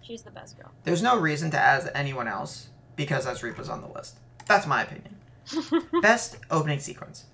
[0.00, 0.72] She's the best girl.
[0.84, 4.18] There's no reason to add anyone else because Asirpa's on the list.
[4.46, 5.16] That's my opinion.
[6.02, 7.26] Best opening sequence.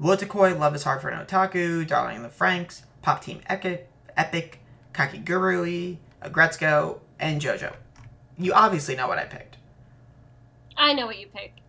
[0.00, 4.60] Wotakoi, Love is Hard for an Otaku, Darling in the Franxx, Pop Team Epic, Epic
[4.92, 7.74] Kakigurui, Aggretsuko, and JoJo.
[8.38, 9.58] You obviously know what I picked.
[10.76, 11.60] I know what you picked.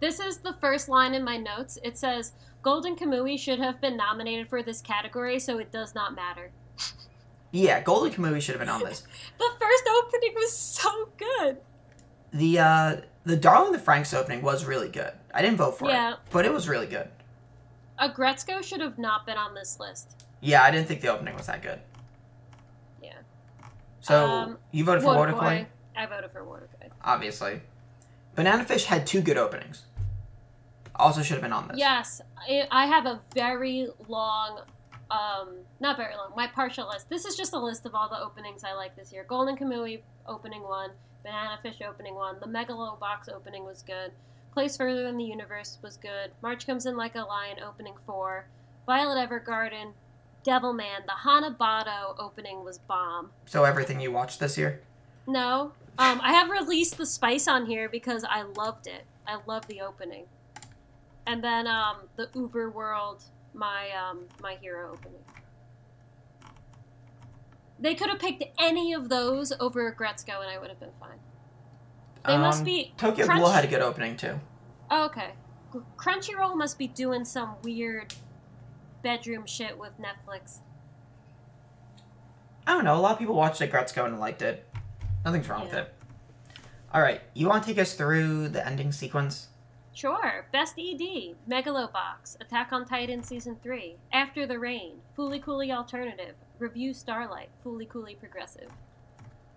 [0.00, 1.78] This is the first line in my notes.
[1.82, 2.32] It says
[2.62, 6.50] Golden Kamui should have been nominated for this category, so it does not matter.
[7.50, 9.02] Yeah, Golden Kamui should have been on this.
[9.38, 11.58] The first opening was so good.
[12.32, 15.12] The uh the Darling in the Franxx opening was really good.
[15.34, 16.12] I didn't vote for Yeah.
[16.14, 17.08] it, but it was really good.
[17.98, 20.24] Aggretsuko should have not been on this list.
[20.40, 21.80] Yeah, I didn't think the opening was that good.
[23.02, 23.14] Yeah.
[24.00, 25.14] So Um, you voted for.
[25.14, 25.66] Wotakoi?
[25.96, 26.90] I voted for Wotakoi.
[27.02, 27.62] obviously.
[28.34, 29.84] Banana Fish had two good openings.
[30.98, 31.78] Also should have been on this.
[31.78, 32.20] Yes,
[32.70, 34.62] I, have a very long,
[35.10, 37.08] um, not very long, my partial list.
[37.08, 39.24] This is just a list of all the openings I like this year.
[39.28, 40.90] Golden Kamui opening one,
[41.22, 44.12] Banana Fish opening one, the Megalo Box opening was good,
[44.52, 48.46] Place Further Than the Universe was good, March Comes In Like a Lion opening four,
[48.86, 49.92] Violet Evergarden,
[50.44, 53.30] Devilman, the Hanebado opening was bomb.
[53.46, 54.80] So everything you watched this year?
[55.26, 59.04] No, um, I have released the spice on here because I loved it.
[59.26, 60.24] I love the opening,
[61.28, 63.22] and then um, the UVERworld,
[63.54, 65.20] my um, my hero opening.
[67.78, 71.18] They could have picked any of those over Gretzko, and I would have been fine.
[72.26, 74.40] They must Um, be Tokyo Crunch- Ghoul had a good opening too.
[74.90, 75.34] Oh, okay.
[75.96, 78.14] Crunchyroll must be doing some weird
[79.02, 80.58] bedroom shit with Netflix.
[82.66, 82.96] I don't know.
[82.96, 84.66] A lot of people watched it, Gretzko, and liked it.
[85.24, 85.94] Nothing's wrong with it.
[86.92, 89.48] All right, you want to take us through the ending sequence?
[89.98, 90.46] Sure.
[90.52, 96.94] Best ED, Megalobox, Attack on Titan Season 3, After the Rain, Fooly Cooly Alternative, Revue
[96.94, 98.70] Starlight, Fooly Cooly Progressive.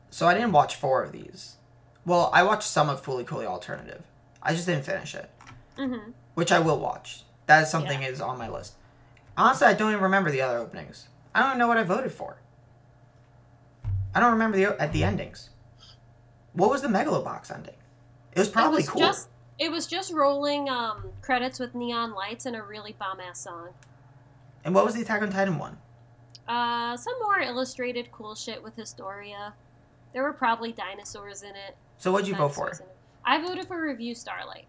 [0.10, 1.58] So I didn't watch four of these.
[2.08, 4.02] Well, I watched some of Fooly Cooly Alternative.
[4.42, 5.30] I just didn't finish it,
[5.78, 6.10] Mm-hmm.
[6.34, 7.22] which I will watch.
[7.46, 8.74] That is something is on my list.
[9.38, 11.08] Honestly, I don't even remember the other openings.
[11.36, 12.38] I don't know what I voted for.
[14.16, 15.52] I don't remember the at the endings.
[16.54, 17.76] What was the Megalobox ending?
[18.34, 19.02] It was probably it was cool.
[19.02, 19.28] Just,
[19.62, 23.70] it was just rolling um, credits with neon lights and a really bomb ass song.
[24.66, 25.78] And what was the Attack on Titan one?
[26.47, 29.53] Uh, some more illustrated cool shit with Historia.
[30.14, 31.78] There were probably dinosaurs in it.
[31.99, 32.66] So what'd you vote for?
[32.66, 32.95] Dinosaurs in it.
[33.24, 34.66] I voted for Revue Starlight.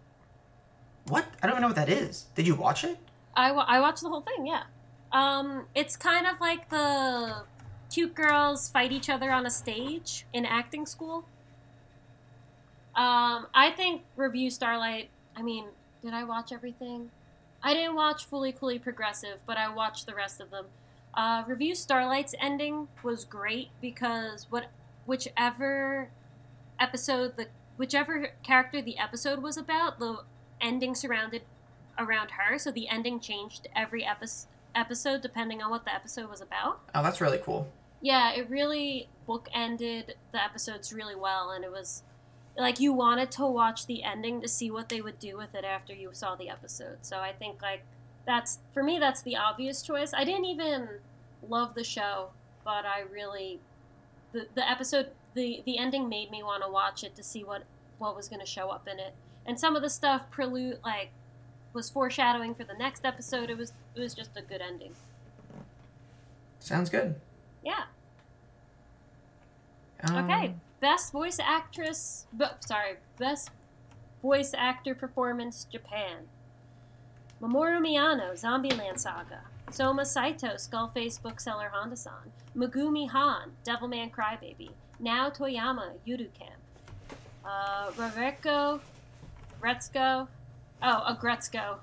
[1.06, 1.24] What?
[1.42, 2.26] I don't even know what that is.
[2.34, 2.98] Did you watch it?
[3.34, 4.64] I, wa- I watched the whole thing, yeah.
[5.10, 7.44] Um, it's kind of like the
[7.90, 11.24] cute girls fight each other on a stage in acting school.
[12.94, 15.66] Um, I think Revue Starlight, I mean,
[16.02, 17.10] did I watch everything?
[17.62, 20.66] I didn't watch Fooly Cooly Progressive, but I watched the rest of them.
[21.14, 24.66] Uh, Revue Starlight's ending was great because what
[25.06, 26.08] whichever
[26.80, 30.18] episode the whichever character the episode was about, the
[30.60, 31.42] ending surrounded
[31.98, 36.40] around her, so the ending changed every epi- episode depending on what the episode was
[36.40, 36.80] about.
[36.94, 37.68] Oh, that's really cool.
[38.00, 42.02] Yeah, it really bookended the episodes really well, and it was
[42.56, 45.64] like you wanted to watch the ending to see what they would do with it
[45.64, 46.98] after you saw the episode.
[47.02, 47.82] So I think like
[48.26, 50.12] that's for me that's the obvious choice.
[50.14, 50.88] I didn't even
[51.48, 52.28] love the show,
[52.64, 53.60] but I really
[54.32, 57.62] the the episode the the ending made me want to watch it to see what
[57.98, 59.14] what was going to show up in it.
[59.46, 61.10] And some of the stuff prelude like
[61.72, 63.48] was foreshadowing for the next episode.
[63.50, 64.94] It was it was just a good ending.
[66.58, 67.14] Sounds good.
[67.64, 67.84] Yeah.
[70.04, 72.26] Um, Okay, best voice actress.
[72.34, 73.50] But sorry, best
[74.20, 76.28] voice actor performance Japan.
[77.40, 79.40] Mamoru Miyano, Zombieland Saga.
[79.70, 82.30] Soma Saito, Skullface Bookseller Honda-san.
[82.54, 84.70] Megumi Han, Devilman Crybaby.
[85.00, 86.60] Nao Toyama, Yuru Camp.
[87.44, 88.80] Uh, Reveko,
[89.62, 90.28] Gretzko.
[90.82, 91.78] Oh, a Gretzko.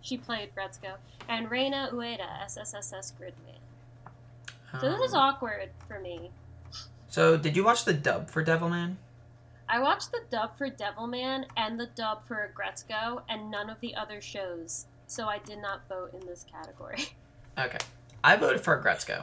[0.00, 0.94] She played Gretzko.
[1.28, 4.80] And Reina Ueda, SSSS Gridman.
[4.80, 6.30] So this is um, awkward for me.
[7.14, 8.96] So, did you watch the dub for Devilman?
[9.68, 13.94] I watched the dub for Devilman and the dub for Gretzko and none of the
[13.94, 16.98] other shows, so I did not vote in this category.
[17.56, 17.78] Okay,
[18.24, 19.22] I voted for Gretzko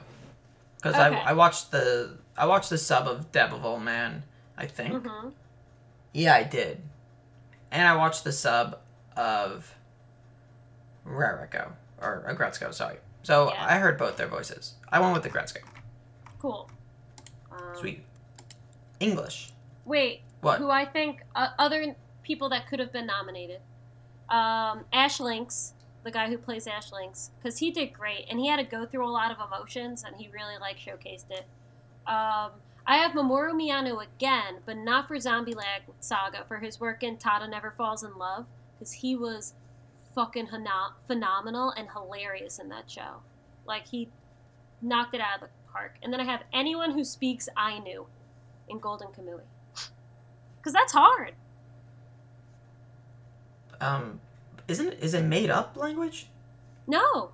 [0.77, 1.17] because Okay.
[1.17, 4.21] I I watched the I watched the sub of Devilman.
[4.57, 5.05] I think.
[5.05, 5.29] hmm
[6.13, 6.81] Yeah, I did,
[7.71, 8.79] and I watched the sub
[9.17, 9.75] of
[11.05, 12.73] Rarico or uh, Gretzko.
[12.73, 12.99] Sorry.
[13.23, 13.65] So Yeah.
[13.65, 14.75] I heard both their voices.
[14.87, 15.57] I went with the Gretzko.
[16.39, 16.69] Cool.
[17.51, 18.05] Um, Sweet.
[18.99, 19.51] English.
[19.85, 20.59] Wait, What?
[20.59, 23.59] who I think uh, other people that could have been nominated?
[24.29, 25.73] Um, Ash Lynx,
[26.03, 28.85] the guy who plays Ash Lynx, because he did great and he had to go
[28.85, 31.45] through a lot of emotions and he really like showcased it.
[32.07, 32.51] Um,
[32.85, 37.49] I have Mamoru Miyano again, but not for Zombieland Saga for his work in Tada
[37.49, 39.53] Never Falls in Love because he was
[40.15, 40.47] fucking
[41.07, 43.21] phenomenal and hilarious in that show.
[43.65, 44.09] Like he
[44.81, 45.95] knocked it out of the park.
[46.01, 48.05] And then I have anyone who speaks Ainu
[48.69, 49.41] in Golden Kamui.
[50.57, 51.33] Because that's hard.
[53.79, 54.21] Um,
[54.67, 56.27] isn't is it made up language?
[56.87, 57.31] No.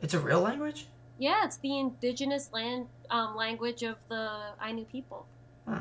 [0.00, 0.86] It's a real language.
[1.18, 5.26] Yeah, it's the indigenous land um, language of the Ainu people.
[5.66, 5.78] Hmm.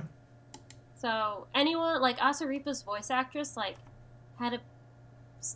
[0.95, 3.75] So anyone like Asirpa's voice actress like
[4.39, 4.59] had to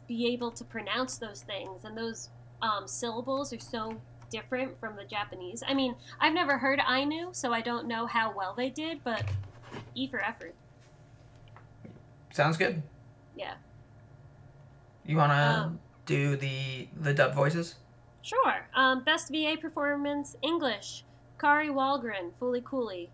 [0.08, 2.30] be able to pronounce those things, and those
[2.62, 3.98] um, syllables are so
[4.30, 5.64] different from the Japanese.
[5.68, 9.24] I mean, I've never heard Ainu, so I don't know how well they did, but
[9.96, 10.56] E for effort.
[12.32, 12.84] Sounds good.
[13.36, 13.56] Yeah.
[15.06, 17.76] You wanna Um, do the the dub voices?
[18.22, 18.68] Sure.
[18.76, 21.04] Um, best VA performance English.
[21.40, 23.10] Kari Wahlgren, Fooly Cooly.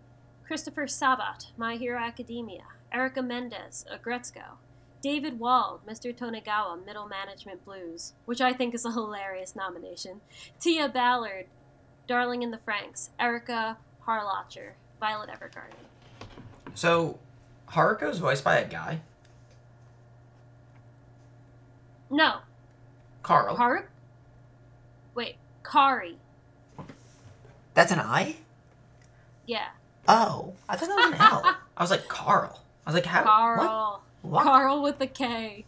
[0.46, 2.64] Christopher Sabat, My Hero Academia.
[2.92, 4.56] Erica Mendez, Aggretsuko.
[5.04, 6.16] David Wald, Mr.
[6.16, 10.22] Tonegawa, Middle Management Blues, which I think is a hilarious nomination.
[10.58, 11.44] Tia Ballard,
[12.08, 13.10] Darling in the Franxx.
[13.20, 13.76] Erica
[14.06, 15.74] Harlacher, Violet Evergarden.
[16.74, 17.18] So,
[17.72, 19.00] Haruko's voiced by a guy,
[22.08, 22.38] No,
[23.22, 23.56] Carl.
[23.56, 23.82] Haru.
[25.14, 26.16] Wait, Kari.
[27.74, 28.36] That's an I.
[29.44, 29.68] Yeah,
[30.08, 31.42] Oh, I thought that was an L.
[31.76, 32.62] I was like Carl.
[32.86, 33.22] I was like, how?
[33.24, 33.58] Carl.
[33.92, 34.00] What?
[34.24, 34.44] What?
[34.44, 35.66] Carl with the K.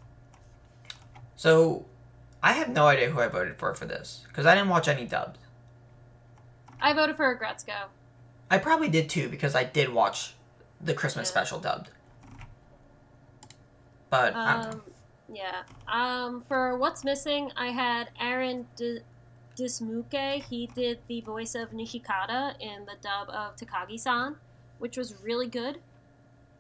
[1.37, 1.85] So,
[2.43, 5.05] I have no idea who I voted for for this because I didn't watch any
[5.05, 5.39] dubs.
[6.81, 7.89] I voted for Aggretsuko.
[8.51, 10.35] I probably did too because I did watch
[10.81, 11.33] the Christmas Yeah.
[11.33, 11.91] special dubbed.
[14.09, 14.71] But I don't know.
[14.71, 14.83] Um,
[15.29, 15.63] yeah.
[15.89, 19.01] Um, for what's missing, I had Aaron D-
[19.57, 20.43] Dismuke.
[20.45, 24.37] He did the voice of Nishikata in the dub of Takagi-san,
[24.79, 25.79] which was really good.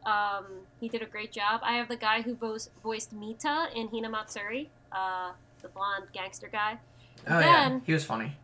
[0.07, 0.44] Um,
[0.80, 1.61] he did a great job.
[1.62, 6.78] I have the guy who voiced, voiced Mita in Hinamatsuri, uh, the blonde gangster guy.
[7.28, 8.36] oh yeah, he was funny.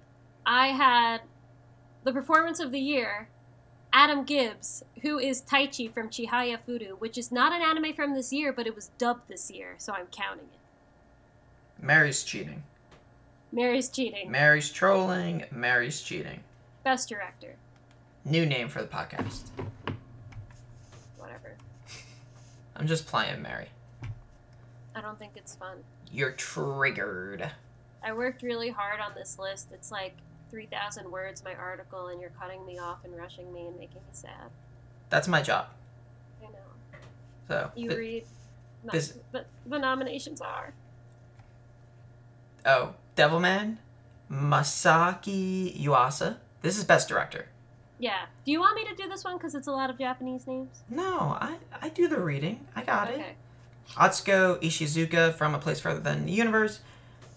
[0.44, 1.20] I had
[2.02, 3.28] the performance of the year,
[3.92, 8.52] Adam Gibbs, who is Taichi from Chihayafuru, which is not an anime from this year,
[8.52, 11.82] but it was dubbed this year, so I'm counting it.
[11.84, 12.64] Mary's cheating.
[13.52, 14.30] Mary's cheating.
[14.30, 15.44] Mary's trolling.
[15.52, 16.40] Mary's cheating.
[16.84, 17.54] Best director.
[18.24, 19.42] New name for the podcast.
[22.76, 23.68] I'm just playing Mary.
[24.94, 25.78] I don't think it's fun.
[26.10, 27.50] You're triggered.
[28.04, 29.68] I worked really hard on this list.
[29.72, 30.14] It's like
[30.50, 34.08] 3,000 words, my article, and you're cutting me off and rushing me and making me
[34.12, 34.50] sad.
[35.08, 35.66] That's my job.
[36.42, 36.58] I know.
[37.48, 38.24] So You th- read.
[38.90, 40.74] This- but the nominations are.
[42.66, 43.76] oh, Devilman,
[44.30, 46.36] Masaki Yuasa.
[46.62, 47.46] This is best director.
[48.02, 48.24] Yeah.
[48.44, 50.82] Do you want me to do this one because it's a lot of Japanese names?
[50.90, 52.66] No, I I do the reading.
[52.74, 53.14] I got it.
[53.20, 53.34] Okay.
[53.96, 56.80] Atsuko Ishizuka from A Place Further Than the Universe.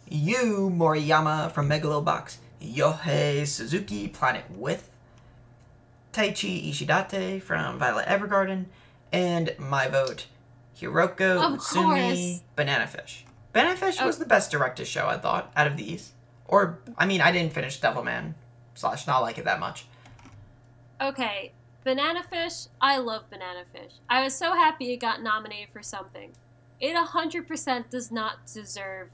[0.09, 2.37] Yu Moriyama from Megalobox.
[2.63, 4.89] Yohei Suzuki, Planet With.
[6.13, 8.65] Taichi Ishidate from Violet Evergarden,
[9.13, 10.25] and my vote,
[10.79, 12.41] Hiroko Of Utsumi course.
[12.55, 13.25] Banana Fish.
[13.53, 14.19] Banana Fish was Oh.
[14.19, 16.13] the best directed show, I thought, out of these.
[16.47, 18.33] Or, I mean, I didn't finish Devilman,
[18.73, 19.85] slash, not like it that much.
[21.01, 21.51] Okay,
[21.83, 22.67] Banana Fish.
[22.81, 23.93] I love Banana Fish.
[24.09, 26.31] I was so happy it got nominated for something.
[26.79, 29.09] It 100% does not deserve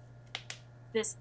[0.94, 1.18] this.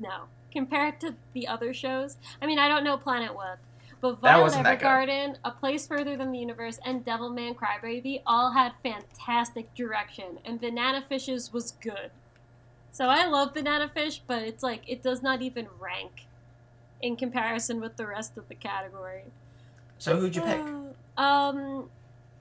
[0.00, 0.24] No.
[0.50, 2.16] Compared to the other shows.
[2.40, 3.58] I mean, I don't know Planet Work,
[4.00, 4.86] but Violet wasn't that good.
[4.86, 10.60] Evergarden, A Place Further Than the Universe, and Devilman Crybaby all had fantastic direction, and
[10.60, 12.10] Banana Fish's was good.
[12.90, 16.26] So I love Banana Fish, but it's like, it does not even rank
[17.02, 19.24] in comparison with the rest of the category.
[19.98, 20.60] So who'd you pick?
[21.16, 21.90] Um,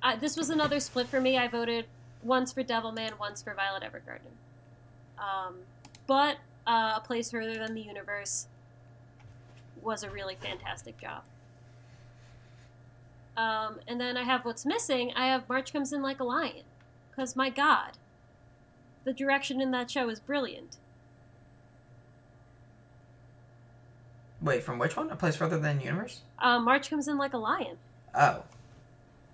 [0.02, 1.38] I, this was another split for me.
[1.38, 1.86] I voted
[2.24, 4.32] once for Devilman, once for Violet Evergarden.
[5.18, 5.56] Um,
[6.06, 6.38] but
[6.68, 8.48] uh, A Place Further Than the Universe
[9.82, 11.24] was a really fantastic job.
[13.36, 15.12] Um, and then I have what's missing.
[15.16, 16.64] I have March Comes In Like a Lion.
[17.10, 17.92] Because, my God,
[19.04, 20.78] the direction in that show is brilliant.
[24.42, 25.10] Wait, from which one?
[25.10, 26.22] A Place Further Than Universe?
[26.40, 27.78] Uh, March Comes In Like a Lion.
[28.14, 28.44] Oh.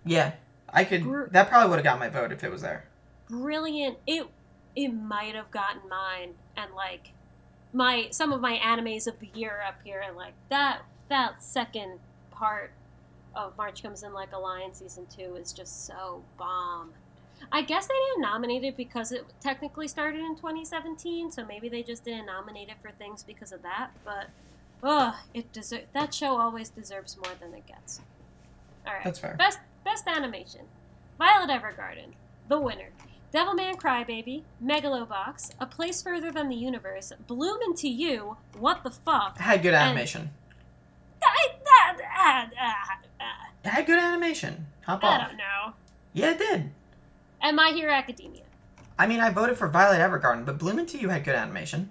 [0.05, 0.33] Yeah.
[0.69, 1.03] I could.
[1.03, 2.85] Gr- That probably would have got my vote if it was there.
[3.29, 3.97] brilliant.
[4.07, 4.27] It
[4.75, 7.09] it might have gotten mine and like
[7.73, 11.99] my some of my animes of the year up here and like that that second
[12.31, 12.71] part
[13.35, 16.91] of March Comes in Like a Lion season two is just so bomb.
[17.51, 21.83] I guess they didn't nominate it because it technically started in 2017, so maybe they
[21.83, 23.89] just didn't nominate it for things because of that.
[24.05, 24.27] But,
[24.84, 28.01] ugh, it deser- that show always deserves more than it gets.
[28.86, 29.36] All right, That's fair.
[29.38, 30.61] Best best animation:
[31.17, 32.13] Violet Evergarden,
[32.49, 32.89] the winner.
[33.34, 39.38] Devilman Crybaby, Megalobox, A Place Further Than the Universe, Bloom Into You, What the Fuck?
[39.38, 40.29] It had good animation.
[41.23, 44.67] I, ah, ah, ah, ah, It had good animation.
[44.86, 45.09] Hop on.
[45.09, 45.27] I off.
[45.29, 45.73] don't know.
[46.13, 46.69] Yeah, it did.
[47.41, 48.43] And My Hero Academia.
[48.99, 51.89] I mean, I voted for Violet Evergarden, but Bloom Into You had good animation.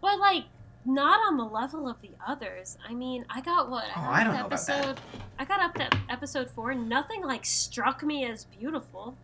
[0.00, 0.44] But like
[0.84, 2.76] not on the level of the others.
[2.88, 3.84] I mean, I got what?
[3.96, 4.78] Oh, I don't know about that.
[4.78, 5.00] episode
[5.38, 6.74] I got up to episode 4.
[6.74, 9.16] Nothing like struck me as beautiful.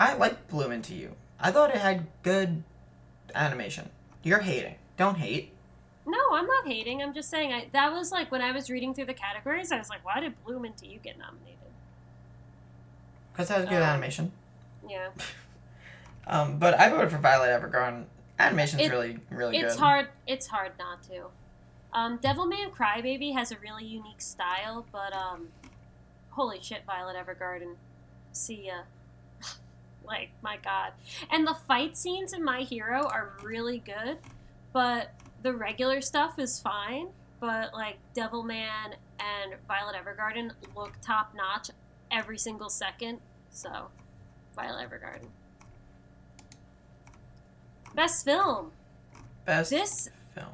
[0.00, 1.14] I like Bloom Into You.
[1.40, 2.62] I thought it had good
[3.34, 3.90] animation.
[4.22, 4.74] You're hating.
[4.96, 5.52] Don't hate.
[6.06, 7.02] No, I'm not hating.
[7.02, 9.78] I'm just saying I that was like when I was reading through the categories, I
[9.78, 11.54] was like, why did Bloom Into You get nominated?
[13.32, 14.32] Because it has good Um, animation.
[14.88, 15.08] Yeah.
[16.30, 18.04] Um, but I voted for Violet Evergarden.
[18.38, 19.80] Animation's It- really, really it's good.
[19.80, 21.26] hard it's hard not to.
[21.92, 25.48] Um devilman crybaby has a really unique style but um
[26.30, 27.74] holy shit violet evergarden.
[28.32, 28.82] See ya.
[30.04, 30.92] Like my god.
[31.30, 34.18] And the fight scenes in my hero are really good
[34.72, 35.12] but
[35.42, 37.08] the regular stuff is fine
[37.40, 41.70] but like Devil devilman and violet evergarden look top notch
[42.10, 43.20] every single second.
[43.50, 43.88] So
[44.54, 45.26] violet evergarden
[47.98, 48.70] best film
[49.44, 50.46] Best this film.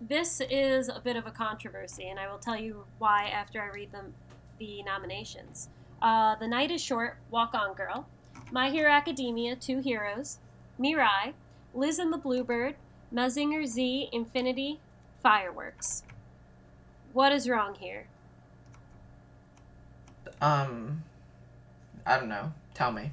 [0.00, 3.74] this is a bit of a controversy, and I will tell you why after I
[3.74, 4.14] read them
[4.60, 5.68] the nominations.
[6.00, 8.06] Uh, the Night is Short, Walk On Girl,
[8.52, 10.38] My Hero Academia, Two Heroes,
[10.78, 11.32] Mirai,
[11.74, 12.76] Liz and the Bluebird,
[13.12, 14.78] Mazinger Z, Infinity,
[15.24, 16.04] Fireworks.
[17.12, 18.06] What is wrong here?
[20.40, 21.02] Um,
[22.06, 22.52] I don't know.
[22.74, 23.10] Tell me.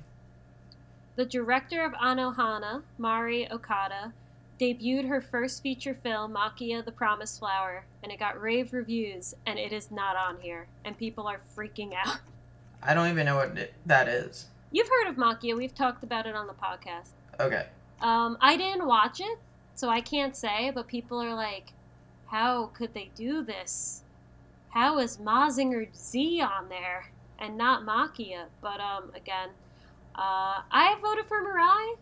[1.19, 4.13] The director of Anohana, Mari Okada,
[4.57, 9.59] debuted her first feature film, Maquia the Promised Flower, and it got rave reviews, and
[9.59, 12.19] it is not on here, and people are freaking out.
[12.81, 14.47] I don't even know what it, that is.
[14.71, 17.09] You've heard of Maquia, we've talked about it on the podcast.
[17.37, 17.65] Okay.
[18.01, 19.39] Um, I didn't watch it,
[19.75, 21.73] so I can't say, but people are like,
[22.27, 24.03] how could they do this?
[24.69, 28.45] How is Mazinger Z on there and not Maquia?
[28.61, 29.49] But um, again,
[30.19, 31.95] uh, I voted for Mirai.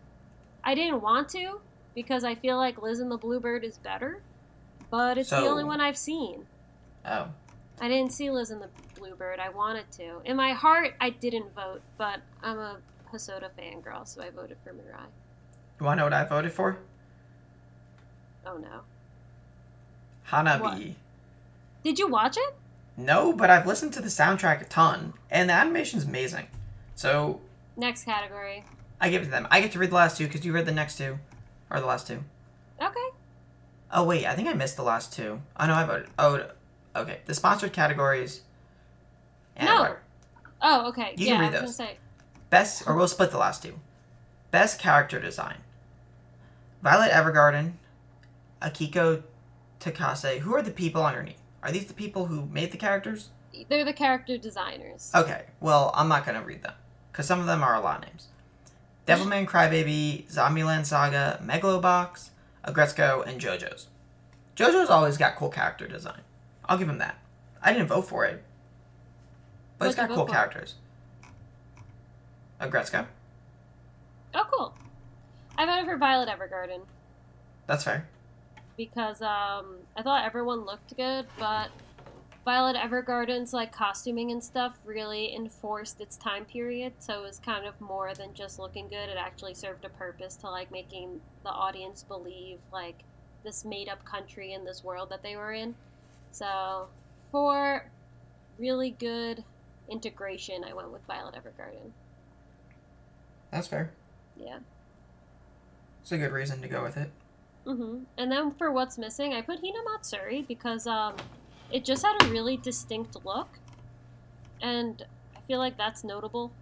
[0.64, 1.60] I didn't want to
[1.94, 4.22] because I feel like Liz and the Bluebird is better,
[4.90, 6.46] but it's the only one I've seen.
[7.06, 7.28] Oh.
[7.80, 9.38] I didn't see Liz and the Bluebird.
[9.38, 10.20] I wanted to.
[10.24, 12.78] In my heart, I didn't vote, but I'm a
[13.12, 15.06] Hosoda fangirl, so I voted for Mirai.
[15.78, 16.78] You want to know what I voted for?
[18.44, 18.80] Oh no.
[20.30, 20.60] Hanabi.
[20.60, 20.82] What?
[21.84, 22.56] Did you watch it?
[22.96, 26.48] No, but I've listened to the soundtrack a ton, and the animation's amazing.
[26.96, 27.40] So
[27.78, 28.64] Next category.
[29.00, 29.46] I give it to them.
[29.52, 31.16] I get to read the last two because you read the next two,
[31.70, 32.24] or the last two.
[32.82, 33.08] Okay.
[33.92, 35.40] Oh wait, I think I missed the last two.
[35.58, 36.08] Oh no, I voted.
[36.18, 36.44] Oh,
[36.96, 37.20] okay.
[37.26, 38.42] The sponsored categories.
[39.56, 39.94] and No.
[40.60, 41.14] Oh, okay.
[41.16, 41.76] You yeah, can read those.
[41.76, 41.98] say.
[42.50, 43.78] Best, or we'll split the last two.
[44.50, 45.58] Best character design.
[46.82, 47.74] Violet Evergarden,
[48.60, 49.22] Akiko
[49.78, 50.38] Takase.
[50.40, 51.40] Who are the people underneath?
[51.62, 53.28] Are these the people who made the characters?
[53.68, 55.12] They're the character designers.
[55.14, 56.74] Okay, well, I'm not gonna read them
[57.18, 58.28] because some of them are a lot of names.
[59.04, 62.28] Devilman Crybaby, Zombieland Saga, Megalobox,
[62.64, 63.88] Aggretsuko, and JoJo's.
[64.54, 66.20] JoJo's always got cool character design.
[66.66, 67.18] I'll give him that.
[67.60, 68.44] I didn't vote for it,
[69.78, 70.32] but it's got cool for?
[70.32, 70.76] characters.
[72.60, 73.06] Aggretsuko,
[74.32, 74.74] Oh, cool.
[75.56, 76.82] I voted for Violet Evergarden
[77.66, 78.06] that's fair.
[78.76, 81.70] because um, I thought everyone looked good, but
[82.44, 87.66] Violet Evergarden's like costuming and stuff really enforced its time period, so it was kind
[87.66, 89.08] of more than just looking good.
[89.08, 93.02] It actually served a purpose to like making the audience believe like
[93.44, 95.74] this made up country and this world that they were in.
[96.32, 96.88] So
[97.30, 97.90] for
[98.58, 99.44] really good
[99.90, 101.90] integration, I went with Violet Evergarden.
[103.50, 103.92] That's fair.
[104.36, 104.58] Yeah.
[106.02, 107.10] It's a good reason to go with it.
[107.66, 111.14] hmm And then for what's missing, I put Hina Matsuri because um,
[111.70, 113.48] it just had a really distinct look,
[114.60, 115.04] and
[115.36, 116.52] I feel like that's notable.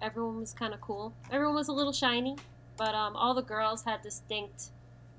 [0.00, 1.12] Everyone was kind of cool.
[1.30, 2.36] Everyone was a little shiny,
[2.76, 4.70] but um, all the girls had distinct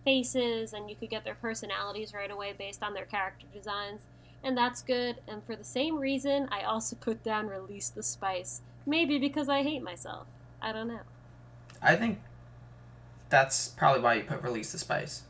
[0.04, 4.02] faces, and you could get their personalities right away based on their character designs,
[4.44, 5.18] and that's good.
[5.28, 8.62] And for the same reason, I also put down Release the Spice.
[8.86, 10.28] Maybe because I hate myself.
[10.62, 11.02] I don't know.
[11.82, 12.20] I think
[13.30, 15.24] that's probably why you put Release the Spice.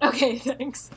[0.00, 0.90] Okay, thanks.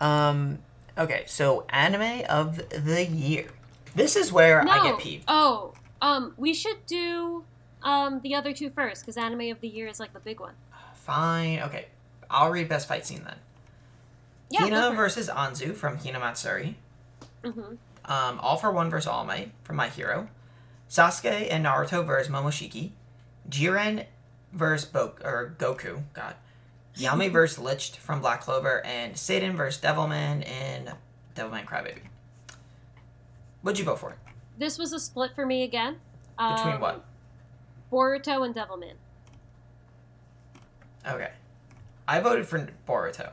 [0.00, 0.58] Um,
[0.98, 3.46] okay, so anime of the year.
[3.94, 5.24] This is where I get peeved.
[5.28, 5.72] Oh,
[6.02, 7.44] um, we should do
[7.82, 10.54] um the other two first because anime of the year is like the big one.
[10.94, 11.86] Fine, okay.
[12.30, 13.36] I'll read best fight scene then.
[14.50, 14.60] Yeah.
[14.60, 16.76] Hina versus Anzu from Hina Matsuri.
[17.44, 17.60] hmm
[18.04, 20.28] Um, All for One versus All Might from My Hero.
[20.90, 22.90] Sasuke and Naruto versus Momoshiki.
[23.48, 24.06] Jiren
[24.52, 26.02] versus Bo- or Goku.
[26.12, 26.34] God.
[26.96, 30.92] Yami versus Licht from Black Clover, and Satan versus Devilman in
[31.34, 31.98] Devilman Crybaby.
[33.62, 34.16] What'd you vote for?
[34.58, 35.96] This was a split for me again.
[36.38, 37.04] Between Um, what?
[37.92, 38.94] Boruto and Devilman.
[41.06, 41.30] Okay.
[42.08, 43.30] I voted for Boruto.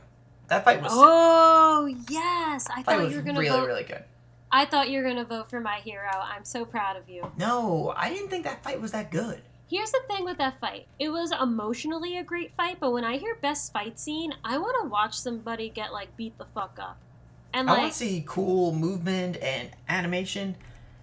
[0.48, 1.00] That fight was sick.
[1.02, 3.66] Oh yes, I thought you were gonna really, vote.
[3.66, 4.04] really good.
[4.52, 6.10] I thought you were gonna vote for My Hero.
[6.12, 7.32] I'm so proud of you.
[7.38, 9.42] No, I didn't think that fight was that good.
[9.68, 10.86] Here's the thing with that fight.
[10.98, 14.76] It was emotionally a great fight, but when I hear best fight scene, I want
[14.82, 16.98] to watch somebody get like beat the fuck up.
[17.52, 20.56] And like, I want to see cool movement and animation.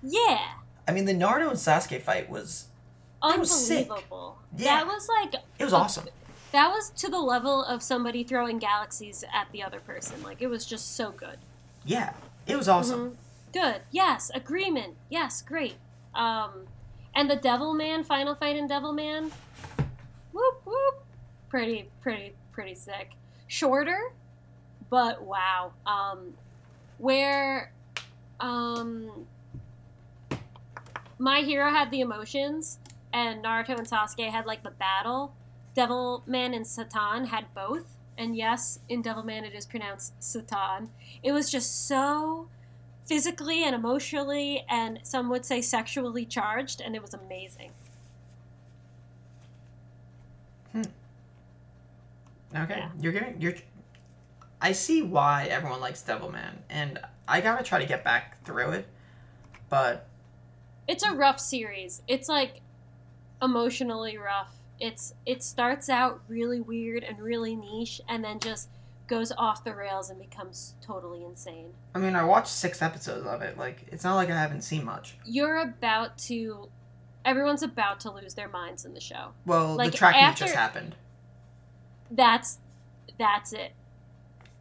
[0.04, 0.40] yeah,
[0.88, 2.68] I mean, the Naruto and Sasuke fight was
[3.24, 4.38] That was unbelievable.
[4.58, 4.78] Yeah.
[4.84, 6.06] That was like it was a- awesome.
[6.52, 10.22] That was to the level of somebody throwing galaxies at the other person.
[10.22, 11.38] Like it was just so good.
[11.86, 12.14] Yeah,
[12.46, 13.12] it was awesome.
[13.12, 13.16] Mhm.
[13.54, 13.82] Good.
[13.92, 14.30] Yes.
[14.36, 14.96] Agreement.
[15.10, 15.42] Yes.
[15.42, 15.76] Great.
[16.14, 16.66] Um,
[17.16, 19.32] and the Devil Man final fight in Devil Man.
[20.32, 21.06] Whoop whoop.
[21.50, 23.12] Pretty pretty pretty sick.
[23.48, 24.14] Shorter,
[24.90, 25.74] but wow.
[25.86, 26.34] Um,
[26.98, 27.74] where,
[28.40, 29.26] um,
[31.18, 32.80] my hero had the emotions,
[33.12, 35.34] and Naruto and Sasuke had like the battle.
[35.76, 37.98] Devilman and Satan had both.
[38.18, 40.90] And yes, in Devilman it is pronounced Satan.
[41.24, 42.48] It was just so
[43.12, 47.70] physically and emotionally and some would say sexually charged and it was amazing.
[50.72, 50.84] Hmm.
[52.56, 52.90] Okay, Yeah.
[53.02, 53.56] you're giving you're.
[54.62, 58.88] I see why everyone likes Devilman, and I gotta try to get back through it,
[59.70, 60.08] but
[60.88, 62.04] It's a rough series.
[62.08, 62.62] It's like
[63.42, 64.56] emotionally rough.
[64.80, 68.70] It's it starts out really weird and really niche and then just
[69.12, 71.74] goes off the rails and becomes totally insane.
[71.94, 73.58] I mean, I watched six episodes of it.
[73.58, 75.18] Like, it's not like I haven't seen much.
[75.26, 76.70] You're about to
[77.26, 79.34] everyone's about to lose their minds in the show.
[79.46, 80.96] Well, Like, the track after- just happened.
[82.10, 82.60] That's
[83.20, 83.74] that's it.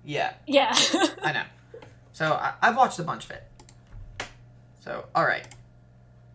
[0.05, 0.75] Yeah, Yeah.
[1.23, 1.45] I know.
[2.13, 3.45] So I, I've watched a bunch of it.
[4.81, 5.47] So all right,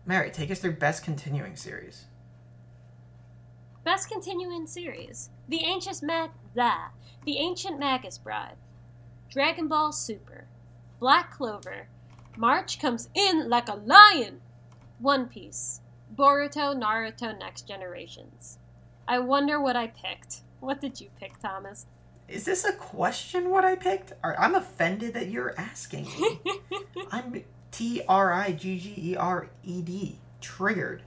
[0.06, 2.06] Mary, take us through best continuing series.
[3.84, 6.72] Best continuing series: The Anxious Mag, the,
[7.26, 8.54] the Ancient Magus Bride,
[9.28, 10.46] Dragon Ball Super,
[11.00, 11.88] Black Clover,
[12.36, 14.40] March comes in like a lion,
[15.00, 15.80] One Piece,
[16.14, 18.58] Boruto, Naruto, Next Generations.
[19.08, 20.42] I wonder what I picked.
[20.60, 21.86] What did you pick, Thomas?
[22.28, 23.50] Is this a question?
[23.50, 24.12] What I picked?
[24.22, 26.40] I'm offended that you're asking me.
[27.10, 30.20] I'm T R I G G E R E D.
[30.40, 31.02] Triggered.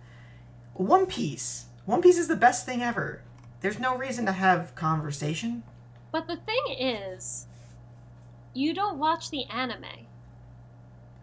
[0.73, 1.65] One Piece.
[1.85, 3.21] One Piece is the best thing ever.
[3.61, 5.63] There's no reason to have conversation.
[6.11, 7.47] But the thing is,
[8.53, 9.85] you don't watch the anime.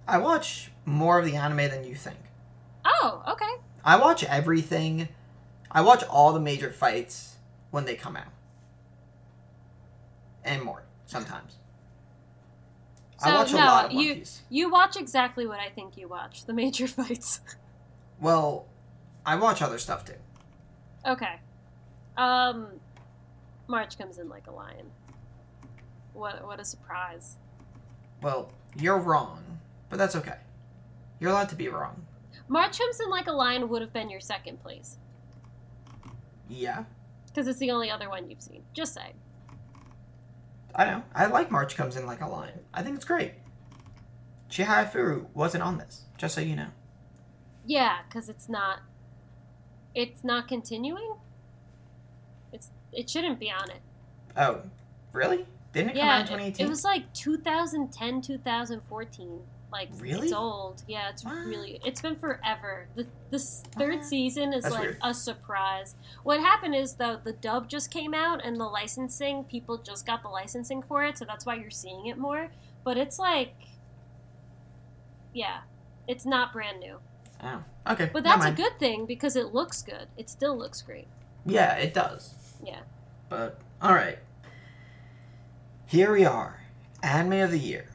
[0.08, 2.18] I watch more of the anime than you think.
[2.84, 3.62] Oh, okay.
[3.84, 5.08] I watch everything.
[5.70, 7.36] I watch all the major fights
[7.70, 8.32] when they come out.
[10.44, 11.56] And more, sometimes.
[13.22, 14.42] I So, watch a no, lot of One you- Piece.
[14.48, 17.40] You watch exactly what I think you watch the major fights.
[18.20, 18.66] Well,
[19.24, 20.14] I watch other stuff too.
[21.04, 21.40] okay.
[22.16, 22.68] Um,
[23.68, 24.86] March comes in like a lion.
[26.12, 27.36] What, what a surprise.
[28.22, 29.42] Well, you're wrong,
[29.90, 30.38] but that's okay.
[31.20, 32.04] You're allowed to be wrong.
[32.48, 34.98] March comes in like a lion would have been your second place.
[36.48, 36.84] Yeah,
[37.26, 38.62] Because it's the only other one you've seen.
[38.72, 39.14] Just say.
[40.74, 41.02] I know.
[41.14, 42.60] I like March comes in like a lion.
[42.72, 43.32] I think it's great.
[44.50, 46.68] Chihayafuru wasn't on this, just so you know.
[47.64, 48.80] Yeah, because it's not.
[49.94, 51.14] It's not continuing.
[52.96, 53.80] It shouldn't be on it.
[54.36, 54.62] Oh,
[55.12, 55.46] really?
[55.72, 56.66] Didn't it come out Yeah, in it, 2018?
[56.66, 59.40] it was like 2010, 2014.
[59.70, 60.26] Like Really?
[60.28, 60.82] it's old.
[60.88, 61.34] Yeah, it's What?
[61.44, 61.80] really.
[61.84, 62.88] It's been forever.
[62.94, 64.98] The this third season is That's like weird.
[65.02, 65.96] a surprise.
[66.22, 70.22] What happened is though the dub just came out and the licensing people just got
[70.22, 72.48] the licensing for it, so that's why you're seeing it more.
[72.84, 73.54] But it's like,
[75.34, 75.58] yeah,
[76.06, 76.98] it's not brand new.
[77.42, 78.08] Oh, okay.
[78.12, 80.06] But that's a good thing because it looks good.
[80.16, 81.08] It still looks great.
[81.44, 82.34] Yeah, it does.
[82.64, 82.80] Yeah.
[83.28, 84.18] But, alright.
[85.86, 86.62] Here we are.
[87.02, 87.86] Anime of the year.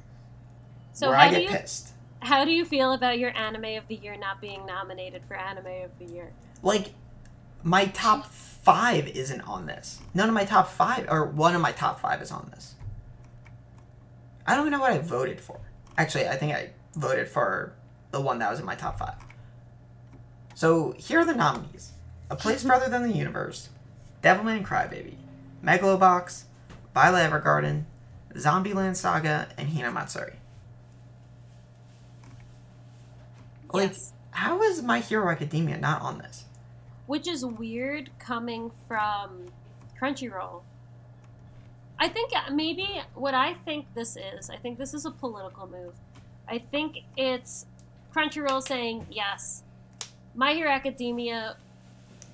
[0.93, 1.89] So where how I do get you pissed.
[2.20, 5.84] how do you feel about your anime of the year not being nominated for anime
[5.84, 6.32] of the year?
[6.62, 6.93] Like,
[7.64, 9.99] my top five isn't on this.
[10.14, 12.76] None of my top five, or one of my top five is on this.
[14.45, 15.59] I don't even know what I voted for.
[15.97, 17.74] Actually, I think I voted for
[18.12, 19.16] the one that was in my top five.
[20.55, 21.93] So here are the nominees:
[22.30, 23.70] A Place Further Than the Universe,
[24.22, 25.16] Devilman Crybaby,
[25.64, 26.44] Megalobox,
[26.94, 27.84] Violet Evergarden,
[28.34, 30.36] Zombieland Saga, and Hinamatsuri.
[33.74, 34.14] Like, yes.
[34.32, 36.46] how is My Hero Academia not on this?
[37.08, 39.52] Which is weird coming from
[40.00, 40.62] Crunchyroll.
[42.00, 45.68] I think uh, maybe what I think this is, I think this is a political
[45.68, 45.94] move.
[46.48, 47.66] I think it's
[48.14, 49.64] Crunchyroll saying, yes,
[50.36, 51.56] My Hero Academia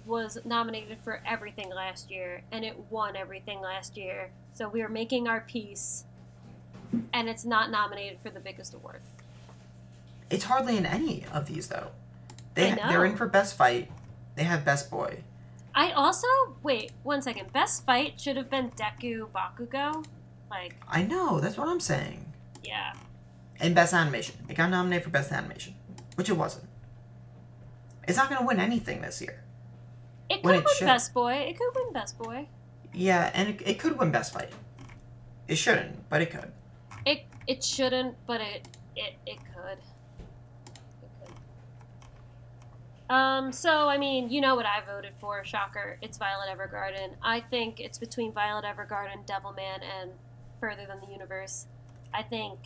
[0.08, 4.32] was nominated for everything last year, and it won everything last year.
[4.54, 6.06] So we are making our piece,
[7.14, 9.02] and it's not nominated for the biggest award.
[10.30, 11.90] It's hardly in any of these though.
[12.56, 13.92] They they're in for best fight.
[14.36, 15.24] They have best boy.
[15.76, 16.28] I also
[16.64, 17.54] wait one second.
[17.54, 20.04] Best fight should have been Deku Bakugo.
[20.50, 21.40] Like, I know.
[21.40, 22.26] That's what I'm saying.
[22.64, 22.94] yeah,
[23.60, 24.36] And best animation.
[24.50, 25.76] It got nominated for best animation,
[26.16, 26.66] which it wasn't.
[28.08, 29.44] It's not gonna win anything this year.
[30.30, 30.86] It could win should.
[30.86, 31.34] Best Boy.
[31.34, 32.48] It could win Best Boy.
[32.94, 34.50] Yeah, and it, it could win best fight.
[35.48, 36.52] It shouldn't, but it could.
[37.06, 39.78] It it shouldn't, but it it it could.
[41.04, 41.10] It
[43.10, 43.16] could.
[43.16, 43.52] Um.
[43.52, 45.46] So I mean, you know what I voted for?
[45.46, 45.98] Shocker!
[46.02, 47.12] It's Violet Evergarden.
[47.22, 50.12] I think it's between Violet Evergarden, Devilman, and
[50.60, 51.68] Further Than the Universe.
[52.14, 52.58] I think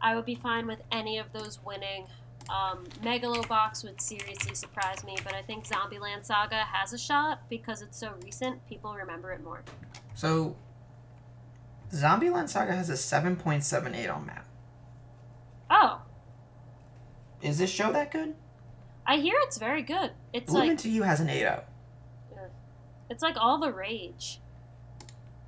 [0.00, 2.06] I would be fine with any of those winning.
[2.50, 7.80] Um, Megalobox would seriously surprise me, but I think Zombieland Saga has a shot because
[7.82, 8.66] it's so recent.
[8.68, 9.62] People remember it more.
[10.14, 10.56] So,
[11.92, 14.46] Zombieland Saga has a 7.78 on map.
[15.70, 16.02] Oh,
[17.40, 18.34] Is this show that good?
[19.06, 20.12] I hear it's very good.
[20.32, 21.62] It's Lumen like to You has an 8.0.
[23.10, 24.40] it's like all the rage.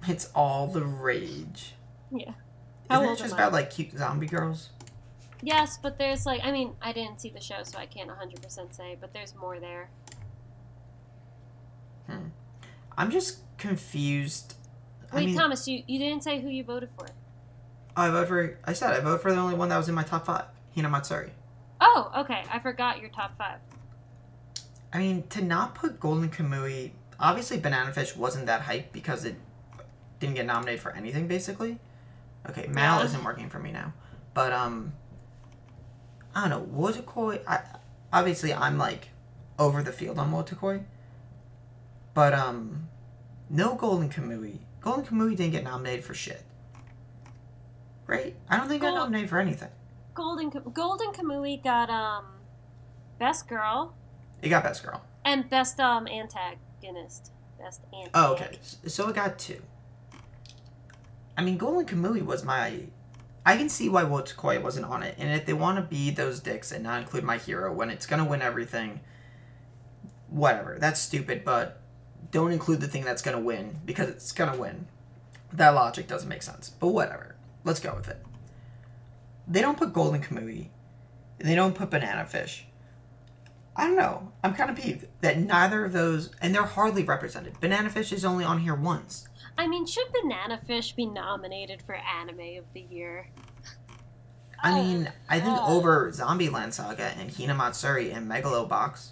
[0.09, 1.75] It's all the rage.
[2.11, 2.33] Yeah.
[2.89, 4.71] How Isn't it just about like cute zombie girls?
[5.43, 8.75] Yes, but there's like I mean I didn't see the show, so I can't 100%
[8.75, 9.91] say, but there's more there.
[12.99, 14.55] I'm just confused.
[15.13, 17.07] Wait, I mean, Thomas, you you didn't say who you voted for.
[17.97, 18.59] I vote for.
[18.65, 21.31] I said I voted for the only one that was in my top five, Hinamatsuri.
[21.81, 22.43] Oh, okay.
[22.51, 23.59] I forgot your top five.
[24.93, 29.35] I mean, to not put Golden Kamui, obviously Banana Fish wasn't that hype because it
[30.21, 31.79] didn't get nominated for anything, basically.
[32.49, 33.05] Okay, Mal Yeah.
[33.05, 33.93] isn't working for me now,
[34.33, 34.95] but um,
[36.37, 36.81] I don't know.
[36.83, 37.63] Wotakoi, I
[38.13, 39.09] obviously I'm like
[39.59, 40.85] over the field on Wotakoi,
[42.13, 42.89] but um,
[43.49, 44.59] no Golden Kamui.
[44.83, 46.43] Golden Kamui didn't get nominated for shit.
[48.07, 48.37] Right?
[48.51, 49.71] I don't think it got nominated for anything.
[50.15, 52.25] Golden Golden Kamui got um
[53.19, 53.95] best girl
[54.43, 55.03] It got Best Girl.
[55.25, 57.33] and best um antagonist.
[57.59, 58.11] Best antagonist.
[58.15, 58.59] Oh, okay.
[58.87, 59.63] So it got two.
[61.39, 62.89] I mean, Golden Kamui was my.
[63.47, 66.41] I can see why Wotakoi wasn't on it, and if they want to be those
[66.41, 69.01] dicks and not include my hero when it's gonna win everything,
[70.29, 70.79] whatever.
[70.81, 71.81] That's stupid, but
[72.33, 74.89] don't include the thing that's gonna win because it's gonna win.
[75.53, 77.37] That logic doesn't make sense, but whatever.
[77.63, 78.21] Let's go with it.
[79.47, 80.71] They don't put Golden Kamui.
[81.39, 82.67] They don't put Banana Fish.
[83.77, 84.33] I don't know.
[84.43, 87.61] I'm kind of peeved that neither of those, and they're hardly represented.
[87.61, 89.29] Banana Fish is only on here once.
[89.59, 93.29] I mean, should Banana Fish be nominated for Anime of the Year?
[94.63, 95.67] I mean, I think Uh.
[95.67, 99.11] over Zombieland Saga and Hinamatsuri and Megalobox,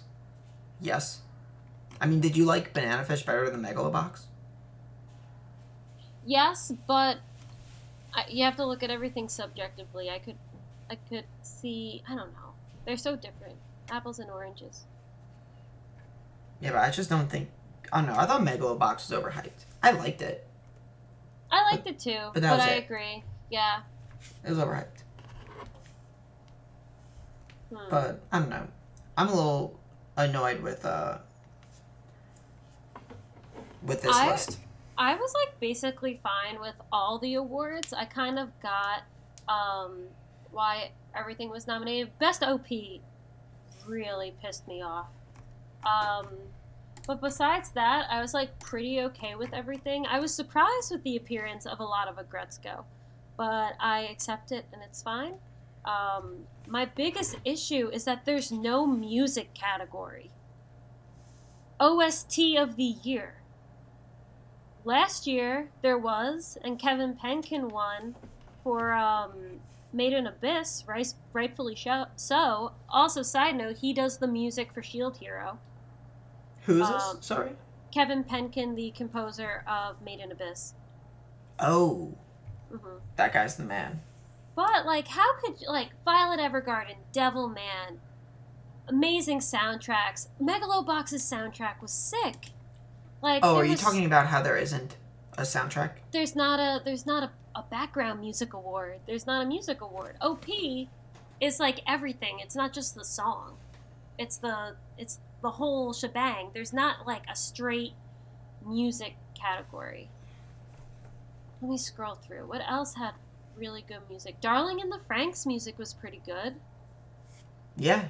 [0.79, 1.21] yes.
[2.01, 4.23] I mean, did you like Banana Fish better than Megalobox?
[6.25, 7.19] Yes, but
[8.13, 10.09] I, you have to look at everything subjectively.
[10.09, 10.37] I could,
[10.89, 12.03] I could see.
[12.09, 12.53] I don't know.
[12.85, 13.55] They're so different.
[13.89, 14.85] Apples and oranges.
[16.59, 17.49] Yeah, but I just don't think.
[17.93, 18.19] I don't know.
[18.19, 19.65] I thought Megalobox was overhyped.
[19.85, 20.47] I liked it.
[21.51, 22.83] I liked it too, but but, was I it.
[22.85, 23.23] agree.
[23.49, 23.81] Yeah.
[24.43, 24.87] It was alright.
[27.69, 27.89] Hmm.
[27.89, 28.67] But I don't know.
[29.17, 29.79] I'm a little
[30.17, 31.19] annoyed with uh
[33.83, 34.59] with this I- list.
[34.97, 37.91] I was like basically fine with all the awards.
[37.91, 39.03] I kind of got
[39.49, 40.03] um,
[40.51, 42.17] why everything was nominated.
[42.17, 42.67] Best OP
[43.85, 45.07] really pissed me off.
[45.85, 46.27] Um,
[47.05, 50.05] but besides that, I was like pretty okay with everything.
[50.05, 52.83] I was surprised with the appearance of a lot of Aggretsuko,
[53.37, 55.35] but I accept it and it's fine.
[55.85, 60.31] Um, my biggest issue is that there's no music category.
[61.79, 63.35] OST of the year.
[64.83, 68.15] Last year there was, and Kevin Penkin won
[68.63, 69.59] for um,
[69.93, 71.77] Made in Abyss, right, rightfully
[72.15, 72.71] so.
[72.89, 75.59] Also, side note, he does the music for Shield Hero.
[76.65, 77.25] Who is um, this?
[77.25, 77.51] Sorry.
[77.93, 80.73] Kevin Penkin, the composer of Made in Abyss.
[81.59, 82.13] Oh,
[82.69, 84.01] hmm that guy's the man.
[84.55, 87.97] But like, how could like Violet Evergarden, Devilman,
[88.87, 90.27] amazing soundtracks.
[90.41, 92.47] Megalobox's soundtrack was sick.
[93.21, 94.97] Like, Oh, are you was- talking about how there isn't
[95.37, 95.91] a soundtrack?
[96.11, 98.99] there's not a there's not a, a background music award.
[99.07, 100.17] There's not a music award.
[100.21, 100.45] OP
[101.39, 102.39] is like everything.
[102.39, 103.55] It's not just the song.
[104.17, 106.49] It's the it's the whole shebang.
[106.55, 107.93] There's not like a straight
[108.65, 110.09] music category.
[111.61, 112.47] Let me scroll through.
[112.47, 113.11] What else had
[113.55, 114.41] really good music?
[114.41, 116.55] Darling in the Franxx music was pretty good.
[117.77, 118.05] Yeah.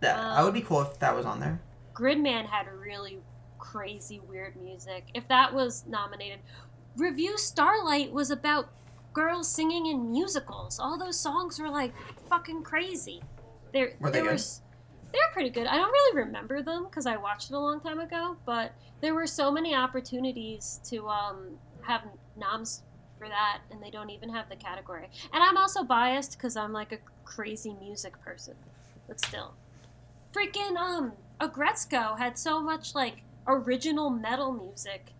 [0.00, 1.60] That I would be Um, cool if that was on there.
[1.94, 3.20] Gridman had really
[3.58, 5.06] crazy weird music.
[5.14, 6.40] If that was nominated,
[6.94, 8.68] Revue Starlight was about
[9.14, 10.78] girls singing in musicals.
[10.78, 11.94] All those songs were like
[12.28, 13.22] fucking crazy.
[13.72, 14.34] They're, Were they there good?
[14.34, 14.60] s-
[15.16, 15.66] they're pretty good.
[15.66, 19.14] I don't really remember them because I watched it a long time ago, but there
[19.14, 22.02] were so many opportunities to um, have
[22.36, 22.82] noms
[23.18, 25.08] for that, and they don't even have the category.
[25.32, 28.54] And I'm also biased because I'm like a crazy music person,
[29.08, 29.54] but still
[30.36, 35.12] freaking um Aggretsuko had so much like original metal music.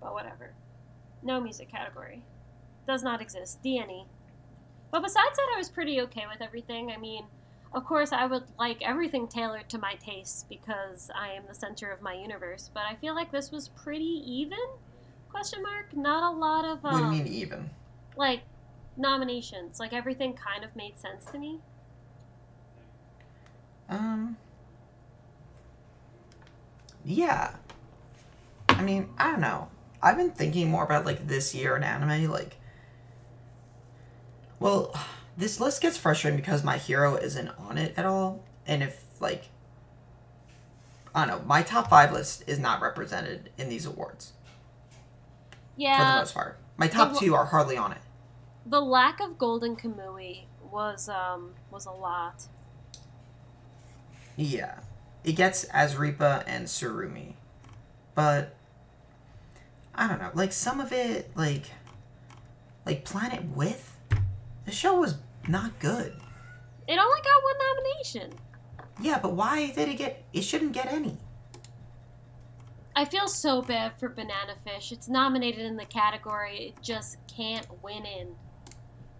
[0.00, 0.54] But whatever.
[1.22, 2.22] No music category.
[2.86, 3.62] Does not exist.
[3.62, 4.06] DNE.
[4.90, 6.90] But besides that I was pretty okay with everything.
[6.90, 7.24] I mean,
[7.74, 11.90] of course I would like everything tailored to my tastes because I am the center
[11.90, 14.58] of my universe, but I feel like this was pretty even?
[15.30, 15.96] Question mark?
[15.96, 17.70] Not a lot of um what do you mean even?
[18.16, 18.42] like
[18.96, 19.80] nominations.
[19.80, 21.60] Like everything kind of made sense to me.
[23.88, 24.36] Um.
[27.04, 27.56] Yeah.
[28.68, 29.68] I mean, I don't know.
[30.02, 32.56] I've been thinking more about like this year in anime, like.
[34.58, 34.94] Well,
[35.36, 39.44] this list gets frustrating because my hero isn't on it at all, and if like.
[41.14, 41.46] I don't know.
[41.46, 44.32] My top five list is not represented in these awards
[45.76, 45.98] Yeah.
[45.98, 46.58] for the most part.
[46.78, 48.00] My top The- two are hardly on it.
[48.64, 52.46] the lack of Golden Kamui was um was a lot.
[54.36, 54.80] Yeah.
[55.24, 57.34] It gets Asirpa and Tsurumi.
[58.14, 58.54] But
[59.94, 60.30] I don't know.
[60.34, 61.72] Like some of it like
[62.86, 63.91] like Planet With
[64.64, 65.16] the show was
[65.48, 66.14] not good.
[66.88, 68.38] It only got one nomination.
[69.00, 71.16] Yeah, but why did it get it shouldn't get any.
[72.94, 74.92] I feel so bad for Banana Fish.
[74.92, 78.34] It's nominated in the category it just can't win in.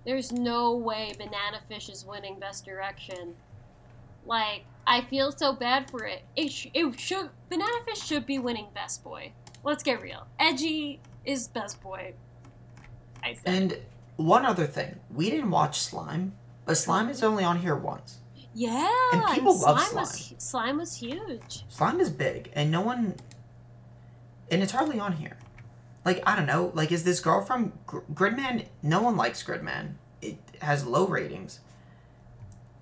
[0.04, 3.34] There's no way Banana Fish is winning Best Direction.
[4.26, 6.22] Like, I feel so bad for it.
[6.36, 9.32] It, sh- it should Banana Fish should be winning Best Boy.
[9.64, 10.26] Let's get real.
[10.40, 12.14] Eiji is Best Boy.
[13.22, 13.46] I said.
[13.46, 13.78] And
[14.22, 16.34] one other thing, we didn't watch Slime,
[16.64, 18.18] but Slime is only on here once.
[18.54, 20.38] yeah, and people love slime was slime.
[20.40, 21.64] slime was huge.
[21.68, 23.16] Slime is big, and no one,
[24.50, 25.36] and it's hardly on here.
[26.04, 28.66] Like I don't know, like is this girl from Gr- Gridman?
[28.82, 29.94] No one likes Gridman.
[30.20, 31.60] It has low ratings.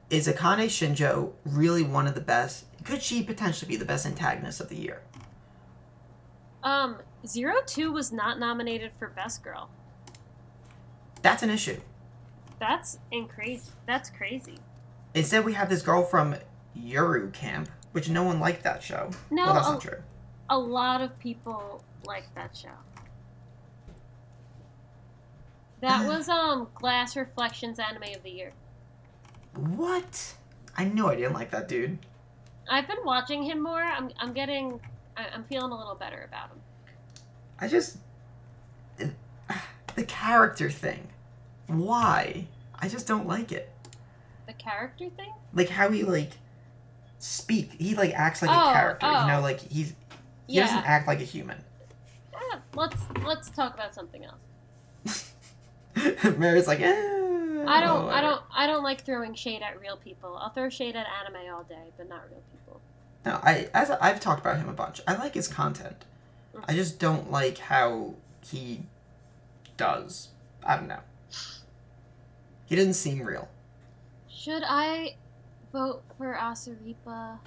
[0.09, 2.65] Is Akane Shinjo really one of the best?
[2.85, 5.03] Could she potentially be the best antagonist of the year?
[6.62, 6.97] Um,
[7.27, 9.71] Zero Two was not nominated for Best Girl.
[11.23, 11.81] That's an issue.
[12.59, 13.71] That's in crazy.
[13.87, 14.59] That's crazy.
[15.15, 16.37] Instead, we have this girl from
[16.79, 19.11] Yuru Camp, which no one liked that show.
[19.31, 19.99] No, well, that's a- not true.
[20.51, 22.69] A lot of people like that show.
[25.81, 28.53] That was um Glass Reflection's Anime of the Year.
[29.55, 30.35] What?
[30.77, 31.99] I knew I didn't like that dude.
[32.71, 33.83] I've been watching him more.
[33.83, 34.81] I'm I'm getting
[35.17, 36.61] I- I'm feeling a little better about him.
[37.59, 37.99] I just
[40.01, 41.09] the character thing.
[41.66, 42.47] Why?
[42.78, 43.70] I just don't like it.
[44.47, 45.31] The character thing?
[45.52, 46.31] Like how he like
[47.18, 47.72] speak.
[47.78, 49.06] He like acts like Oh, a character.
[49.06, 49.27] You oh.
[49.27, 49.90] know, like he's
[50.47, 50.64] he Yeah.
[50.66, 51.59] doesn't act like a human.
[52.32, 52.97] Eh, let's
[53.27, 55.32] let's talk about something else.
[56.39, 60.35] Mary's like, eh, I don't I don't I don't like throwing shade at real people.
[60.40, 62.81] I'll throw shade at anime all day, but not real people.
[63.27, 65.02] No, I as I've talked about him a bunch.
[65.06, 66.06] I like his content.
[66.66, 68.14] I just don't like how
[68.51, 68.81] he
[69.81, 70.28] does.
[70.62, 71.01] I don't know.
[72.66, 73.48] He doesn't seem real.
[74.28, 75.16] Should I
[75.73, 77.39] vote for Asirpa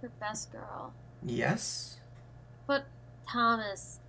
[0.00, 0.94] for best girl?
[1.22, 1.98] Yes.
[2.66, 2.86] But
[3.30, 4.00] Thomas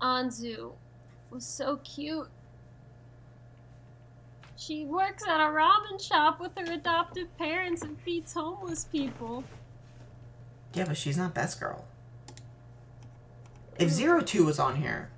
[0.00, 0.72] Anzu
[1.30, 2.28] was so cute.
[4.56, 9.44] She works at a ramen shop with her adoptive parents and feeds homeless people.
[10.74, 11.84] Yeah, but she's not best girl.
[13.78, 15.10] If Zero Two was on here,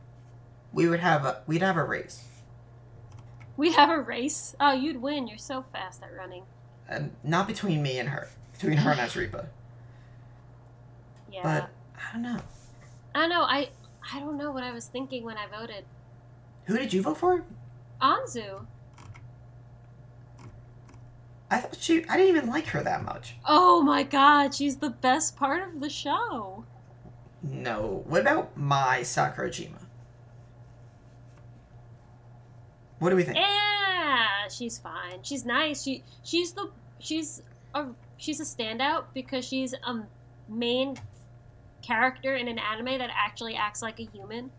[0.72, 2.24] we would have a we'd have a race,
[3.56, 4.54] We have a race.
[4.60, 5.26] Oh, you'd win.
[5.28, 6.44] You're so fast at running.
[6.88, 9.46] and not between me and her, between her and Asirpa.
[11.32, 11.42] Yeah.
[11.42, 12.40] But I don't know.
[13.14, 13.42] I don't know.
[13.42, 13.70] I
[14.12, 15.84] I don't know what I was thinking when I voted.
[16.66, 17.44] Who did you vote for?
[18.00, 18.66] Anzu.
[21.50, 22.04] I thought she.
[22.08, 23.36] I didn't even like her that much.
[23.46, 26.64] Oh my god, she's the best part of the show.
[27.50, 28.02] No.
[28.06, 29.84] What about Mai Sakurajima?
[32.98, 33.36] What do we think?
[33.36, 35.22] Yeah, she's fine.
[35.22, 35.82] She's nice.
[35.82, 37.42] She she's the she's
[37.74, 40.02] a she's a standout because she's a
[40.48, 40.96] main
[41.82, 44.50] character in an anime that actually acts like a human.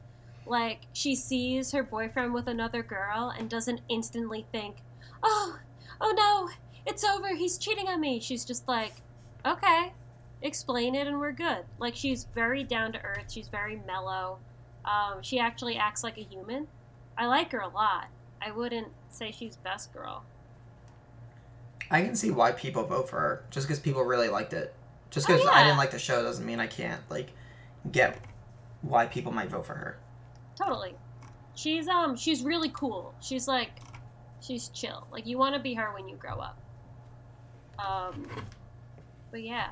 [0.45, 4.77] Like she sees her boyfriend with another girl and doesn't instantly think,
[5.23, 5.57] "Oh,
[5.99, 6.49] oh no,
[6.85, 7.33] it's over.
[7.35, 8.93] He's cheating on me." She's just like,
[9.43, 9.93] "Okay,
[10.45, 13.31] explain it and we're good." Like she's very down to earth.
[13.31, 14.39] She's very mellow.
[14.85, 16.67] Um, she actually acts like a human.
[17.17, 18.07] I like her a lot.
[18.41, 20.23] I wouldn't say she's best girl.
[21.89, 23.43] I can see why people vote for her.
[23.49, 24.73] Just because people really liked it.
[25.09, 27.31] Just Oh, because I didn't like the show doesn't mean I can't like
[27.91, 28.19] get
[28.81, 29.97] why people might vote for her.
[30.55, 30.95] Totally.
[31.55, 33.13] She's um she's really cool.
[33.21, 33.71] She's like
[34.41, 35.07] she's chill.
[35.11, 36.59] Like you want to be her when you grow up.
[37.79, 38.27] Um
[39.31, 39.69] but yeah.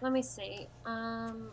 [0.00, 0.68] Let me see.
[0.84, 1.50] Um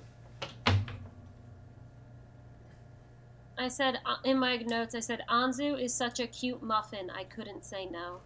[3.58, 7.10] I said uh, in my notes I said Anzu is such a cute muffin.
[7.10, 8.20] I couldn't say no.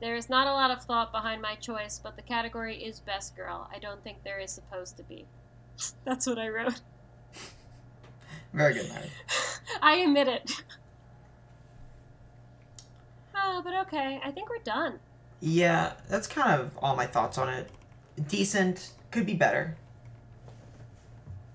[0.00, 3.36] There is not a lot of thought behind my choice, but the category is best
[3.36, 3.68] girl.
[3.72, 5.24] I don't think there is supposed to be.
[6.04, 6.80] That's what I wrote.
[8.52, 9.10] Very good, Mary.
[9.82, 10.62] I admit it.
[13.34, 14.20] Oh, but okay.
[14.22, 15.00] I think we're done.
[15.40, 17.68] Yeah, that's kind of all my thoughts on it.
[18.28, 19.76] Decent, could be better.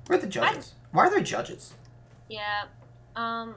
[0.07, 0.73] Where are the judges?
[0.91, 1.73] Why are there judges?
[2.30, 2.65] Yeah.
[3.15, 3.56] Um.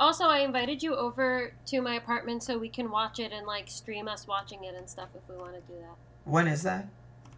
[0.00, 3.68] Also, I invited you over to my apartment so we can watch it and like
[3.68, 5.96] stream us watching it and stuff if we want to do that.
[6.24, 6.86] When is that?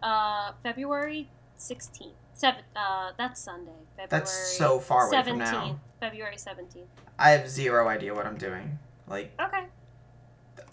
[0.03, 2.13] Uh, February sixteenth.
[2.33, 2.61] Seven.
[2.75, 3.71] Uh, that's Sunday.
[3.95, 4.07] February.
[4.09, 5.79] That's so far away from now.
[5.99, 6.89] February seventeenth.
[7.17, 8.77] I have zero idea what I'm doing.
[9.07, 9.65] Like, Okay.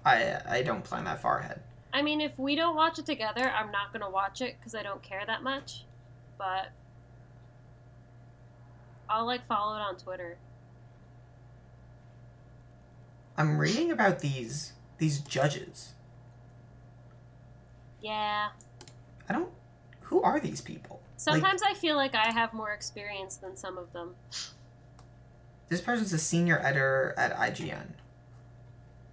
[0.04, 1.62] I I don't plan that far ahead.
[1.92, 4.82] I mean, if we don't watch it together, I'm not gonna watch it because I
[4.82, 5.84] don't care that much.
[6.36, 6.68] But
[9.08, 10.36] I'll like follow it on Twitter.
[13.36, 15.94] I'm reading about these these judges.
[18.02, 18.48] Yeah.
[19.28, 19.50] I don't.
[20.02, 21.00] Who are these people?
[21.16, 24.14] Sometimes I feel like I have more experience than some of them.
[25.68, 27.88] This person's a senior editor at IGN.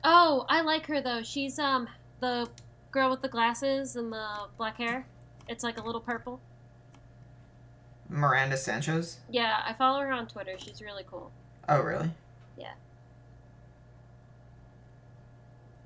[0.03, 1.23] Oh, I like her though.
[1.23, 1.89] She's um
[2.19, 2.47] the
[2.95, 4.25] girl with the glasses and the
[4.57, 5.05] black hair.
[5.47, 6.39] It's like a little purple.
[8.09, 9.17] Miranda Sanchez.
[9.29, 10.55] Yeah, I follow her on Twitter.
[10.57, 11.31] She's really cool.
[11.67, 12.09] Oh, really?
[12.57, 12.73] Yeah.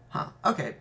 [0.10, 0.28] Huh.
[0.46, 0.76] Okay.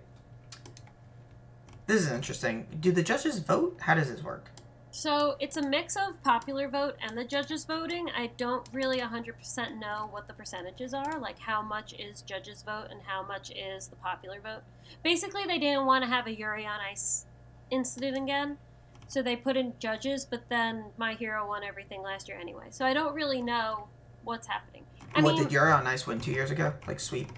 [1.87, 2.67] This is interesting.
[2.79, 3.79] Do the judges vote?
[3.81, 4.51] How does this work?
[4.99, 8.11] So it's a mix of popular vote and the judges voting.
[8.17, 12.89] I don't really 100% know what the percentages are, like how much is judges vote
[12.91, 14.63] and how much is the popular vote.
[15.05, 17.27] Basically, they didn't want to have a Yuri on Ice
[17.71, 18.59] incident again,
[19.07, 22.67] so they put in judges, but then My Hero won everything last year anyway.
[22.71, 23.87] So I don't really know
[24.25, 24.83] what's happening.
[25.15, 26.75] I what mean, did Yuri on Ice win two years ago?
[26.89, 27.31] Like sweep.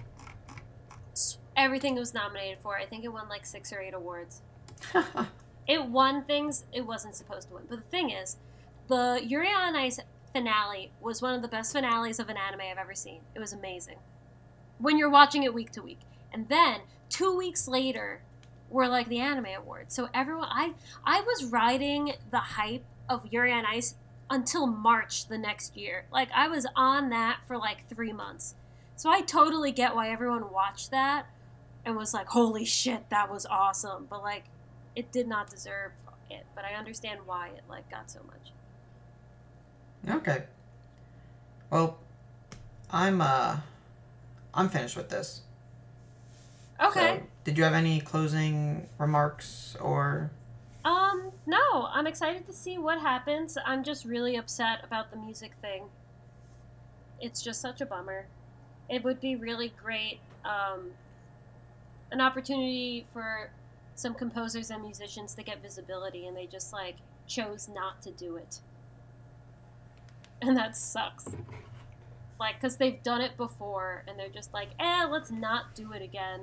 [1.55, 2.75] everything it was nominated for.
[2.75, 4.41] I think it won like six or eight awards.
[5.67, 7.63] It won things it wasn't supposed to win.
[7.69, 8.37] But the thing is,
[8.87, 9.99] the Yuri on Ice
[10.33, 13.21] finale was one of the best finales of an anime I've ever seen.
[13.35, 13.97] It was amazing.
[14.77, 15.99] When you're watching it week to week.
[16.33, 18.21] And then two weeks later
[18.69, 19.93] were like the anime awards.
[19.93, 20.73] So everyone I
[21.03, 23.95] I was riding the hype of Yuri on Ice
[24.29, 26.05] until March the next year.
[26.11, 28.55] Like I was on that for like three months.
[28.95, 31.25] So I totally get why everyone watched that
[31.85, 34.45] and was like, "Holy shit, that was awesome!" But like,
[34.95, 35.91] it did not deserve
[36.29, 36.45] it.
[36.55, 38.51] But I understand why it like got so much.
[40.17, 40.43] Okay.
[41.69, 41.97] Well,
[42.91, 43.57] I'm uh,
[44.53, 45.41] I'm finished with this.
[46.81, 47.17] Okay.
[47.19, 50.31] So, did you have any closing remarks or?
[50.83, 53.57] Um, no, I'm excited to see what happens.
[53.65, 55.83] I'm just really upset about the music thing.
[57.19, 58.25] It's just such a bummer.
[58.89, 60.89] It would be really great, um,
[62.11, 63.51] an opportunity for
[63.95, 66.95] some composers and musicians to get visibility, and they just like
[67.27, 68.59] chose not to do it.
[70.41, 71.27] And that sucks.
[72.39, 76.01] Like, because they've done it before, and they're just like, eh, let's not do it
[76.01, 76.41] again.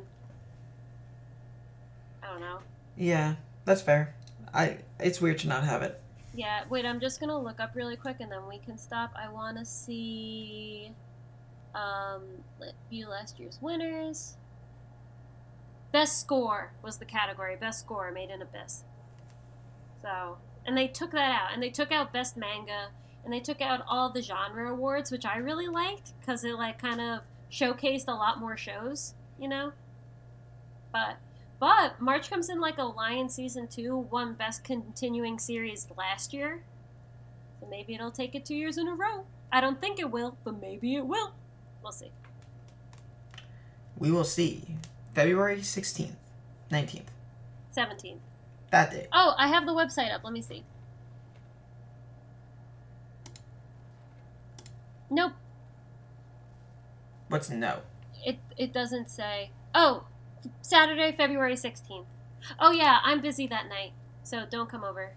[2.23, 2.59] I don't know.
[2.97, 3.35] Yeah,
[3.65, 4.15] that's fair.
[4.53, 6.01] I it's weird to not have it.
[6.35, 9.13] Yeah, wait, I'm just gonna look up really quick and then we can stop.
[9.17, 10.93] I wanna see
[11.75, 12.23] um
[12.59, 14.38] let view last year's winners.
[15.93, 17.57] Best score was the category.
[17.57, 18.85] Best score made in Abyss.
[20.03, 20.39] So
[20.69, 21.55] and they took that out.
[21.55, 22.89] And they took out best manga
[23.25, 26.79] and they took out all the genre awards, which I really liked because it like
[26.81, 27.21] kind of
[27.51, 29.73] showcased a lot more shows, you know?
[30.93, 31.17] But
[31.59, 36.63] but March comes in like a Lion season two, won best continuing series last year.
[37.61, 39.25] So maybe it'll take it two years in a row.
[39.51, 41.33] I don't think it will, but maybe it will.
[41.83, 42.13] We'll see.
[43.97, 44.77] We will see.
[45.19, 46.15] February sixteenth,
[46.71, 47.11] nineteenth.
[47.77, 48.19] 17th.
[48.71, 49.09] That day.
[49.13, 50.23] Oh, I have the website up.
[50.23, 50.63] Let me see.
[55.11, 55.33] Nope.
[57.29, 57.81] What's no?
[58.25, 59.51] It it doesn't say.
[59.75, 60.05] Oh,
[60.63, 62.05] Saturday, February 16th.
[62.61, 63.91] Oh yeah, I'm busy that night.
[64.23, 65.15] So don't come over.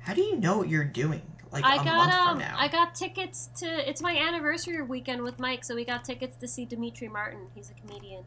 [0.00, 1.20] How do you know what you're doing?
[1.52, 2.56] Like I a got month um from now.
[2.58, 6.48] I got tickets to it's my anniversary weekend with Mike, so we got tickets to
[6.48, 7.48] see Demetri Martin.
[7.54, 8.24] He's a comedian.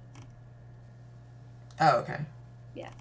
[1.82, 2.20] Oh, okay.
[2.76, 2.92] Yeah.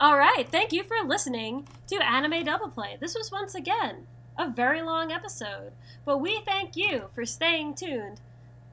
[0.00, 2.96] All right, thank you for listening to Anime Double Play.
[2.98, 4.06] This was once again
[4.38, 5.72] a very long episode,
[6.06, 8.20] but we thank you for staying tuned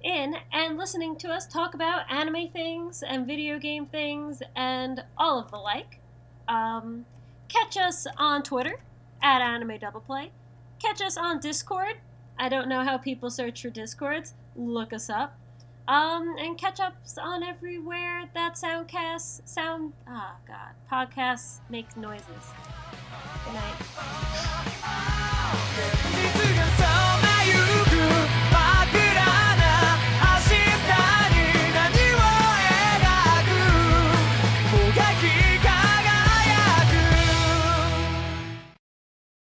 [0.02, 5.38] in and listening to us talk about anime things and video game things and all
[5.38, 6.00] of the like.
[6.48, 7.06] Um,
[7.50, 8.80] catch us on Twitter
[9.22, 10.32] at Anime Double Play.
[10.80, 11.98] Catch us on Discord.
[12.40, 14.34] I don't know how people search for Discords.
[14.56, 15.38] Look us up.
[15.88, 19.94] Um, and catch ups on everywhere that soundcasts sound.
[20.08, 20.76] Ah, God.
[20.90, 22.26] Podcasts make noises.
[23.46, 23.76] Good night.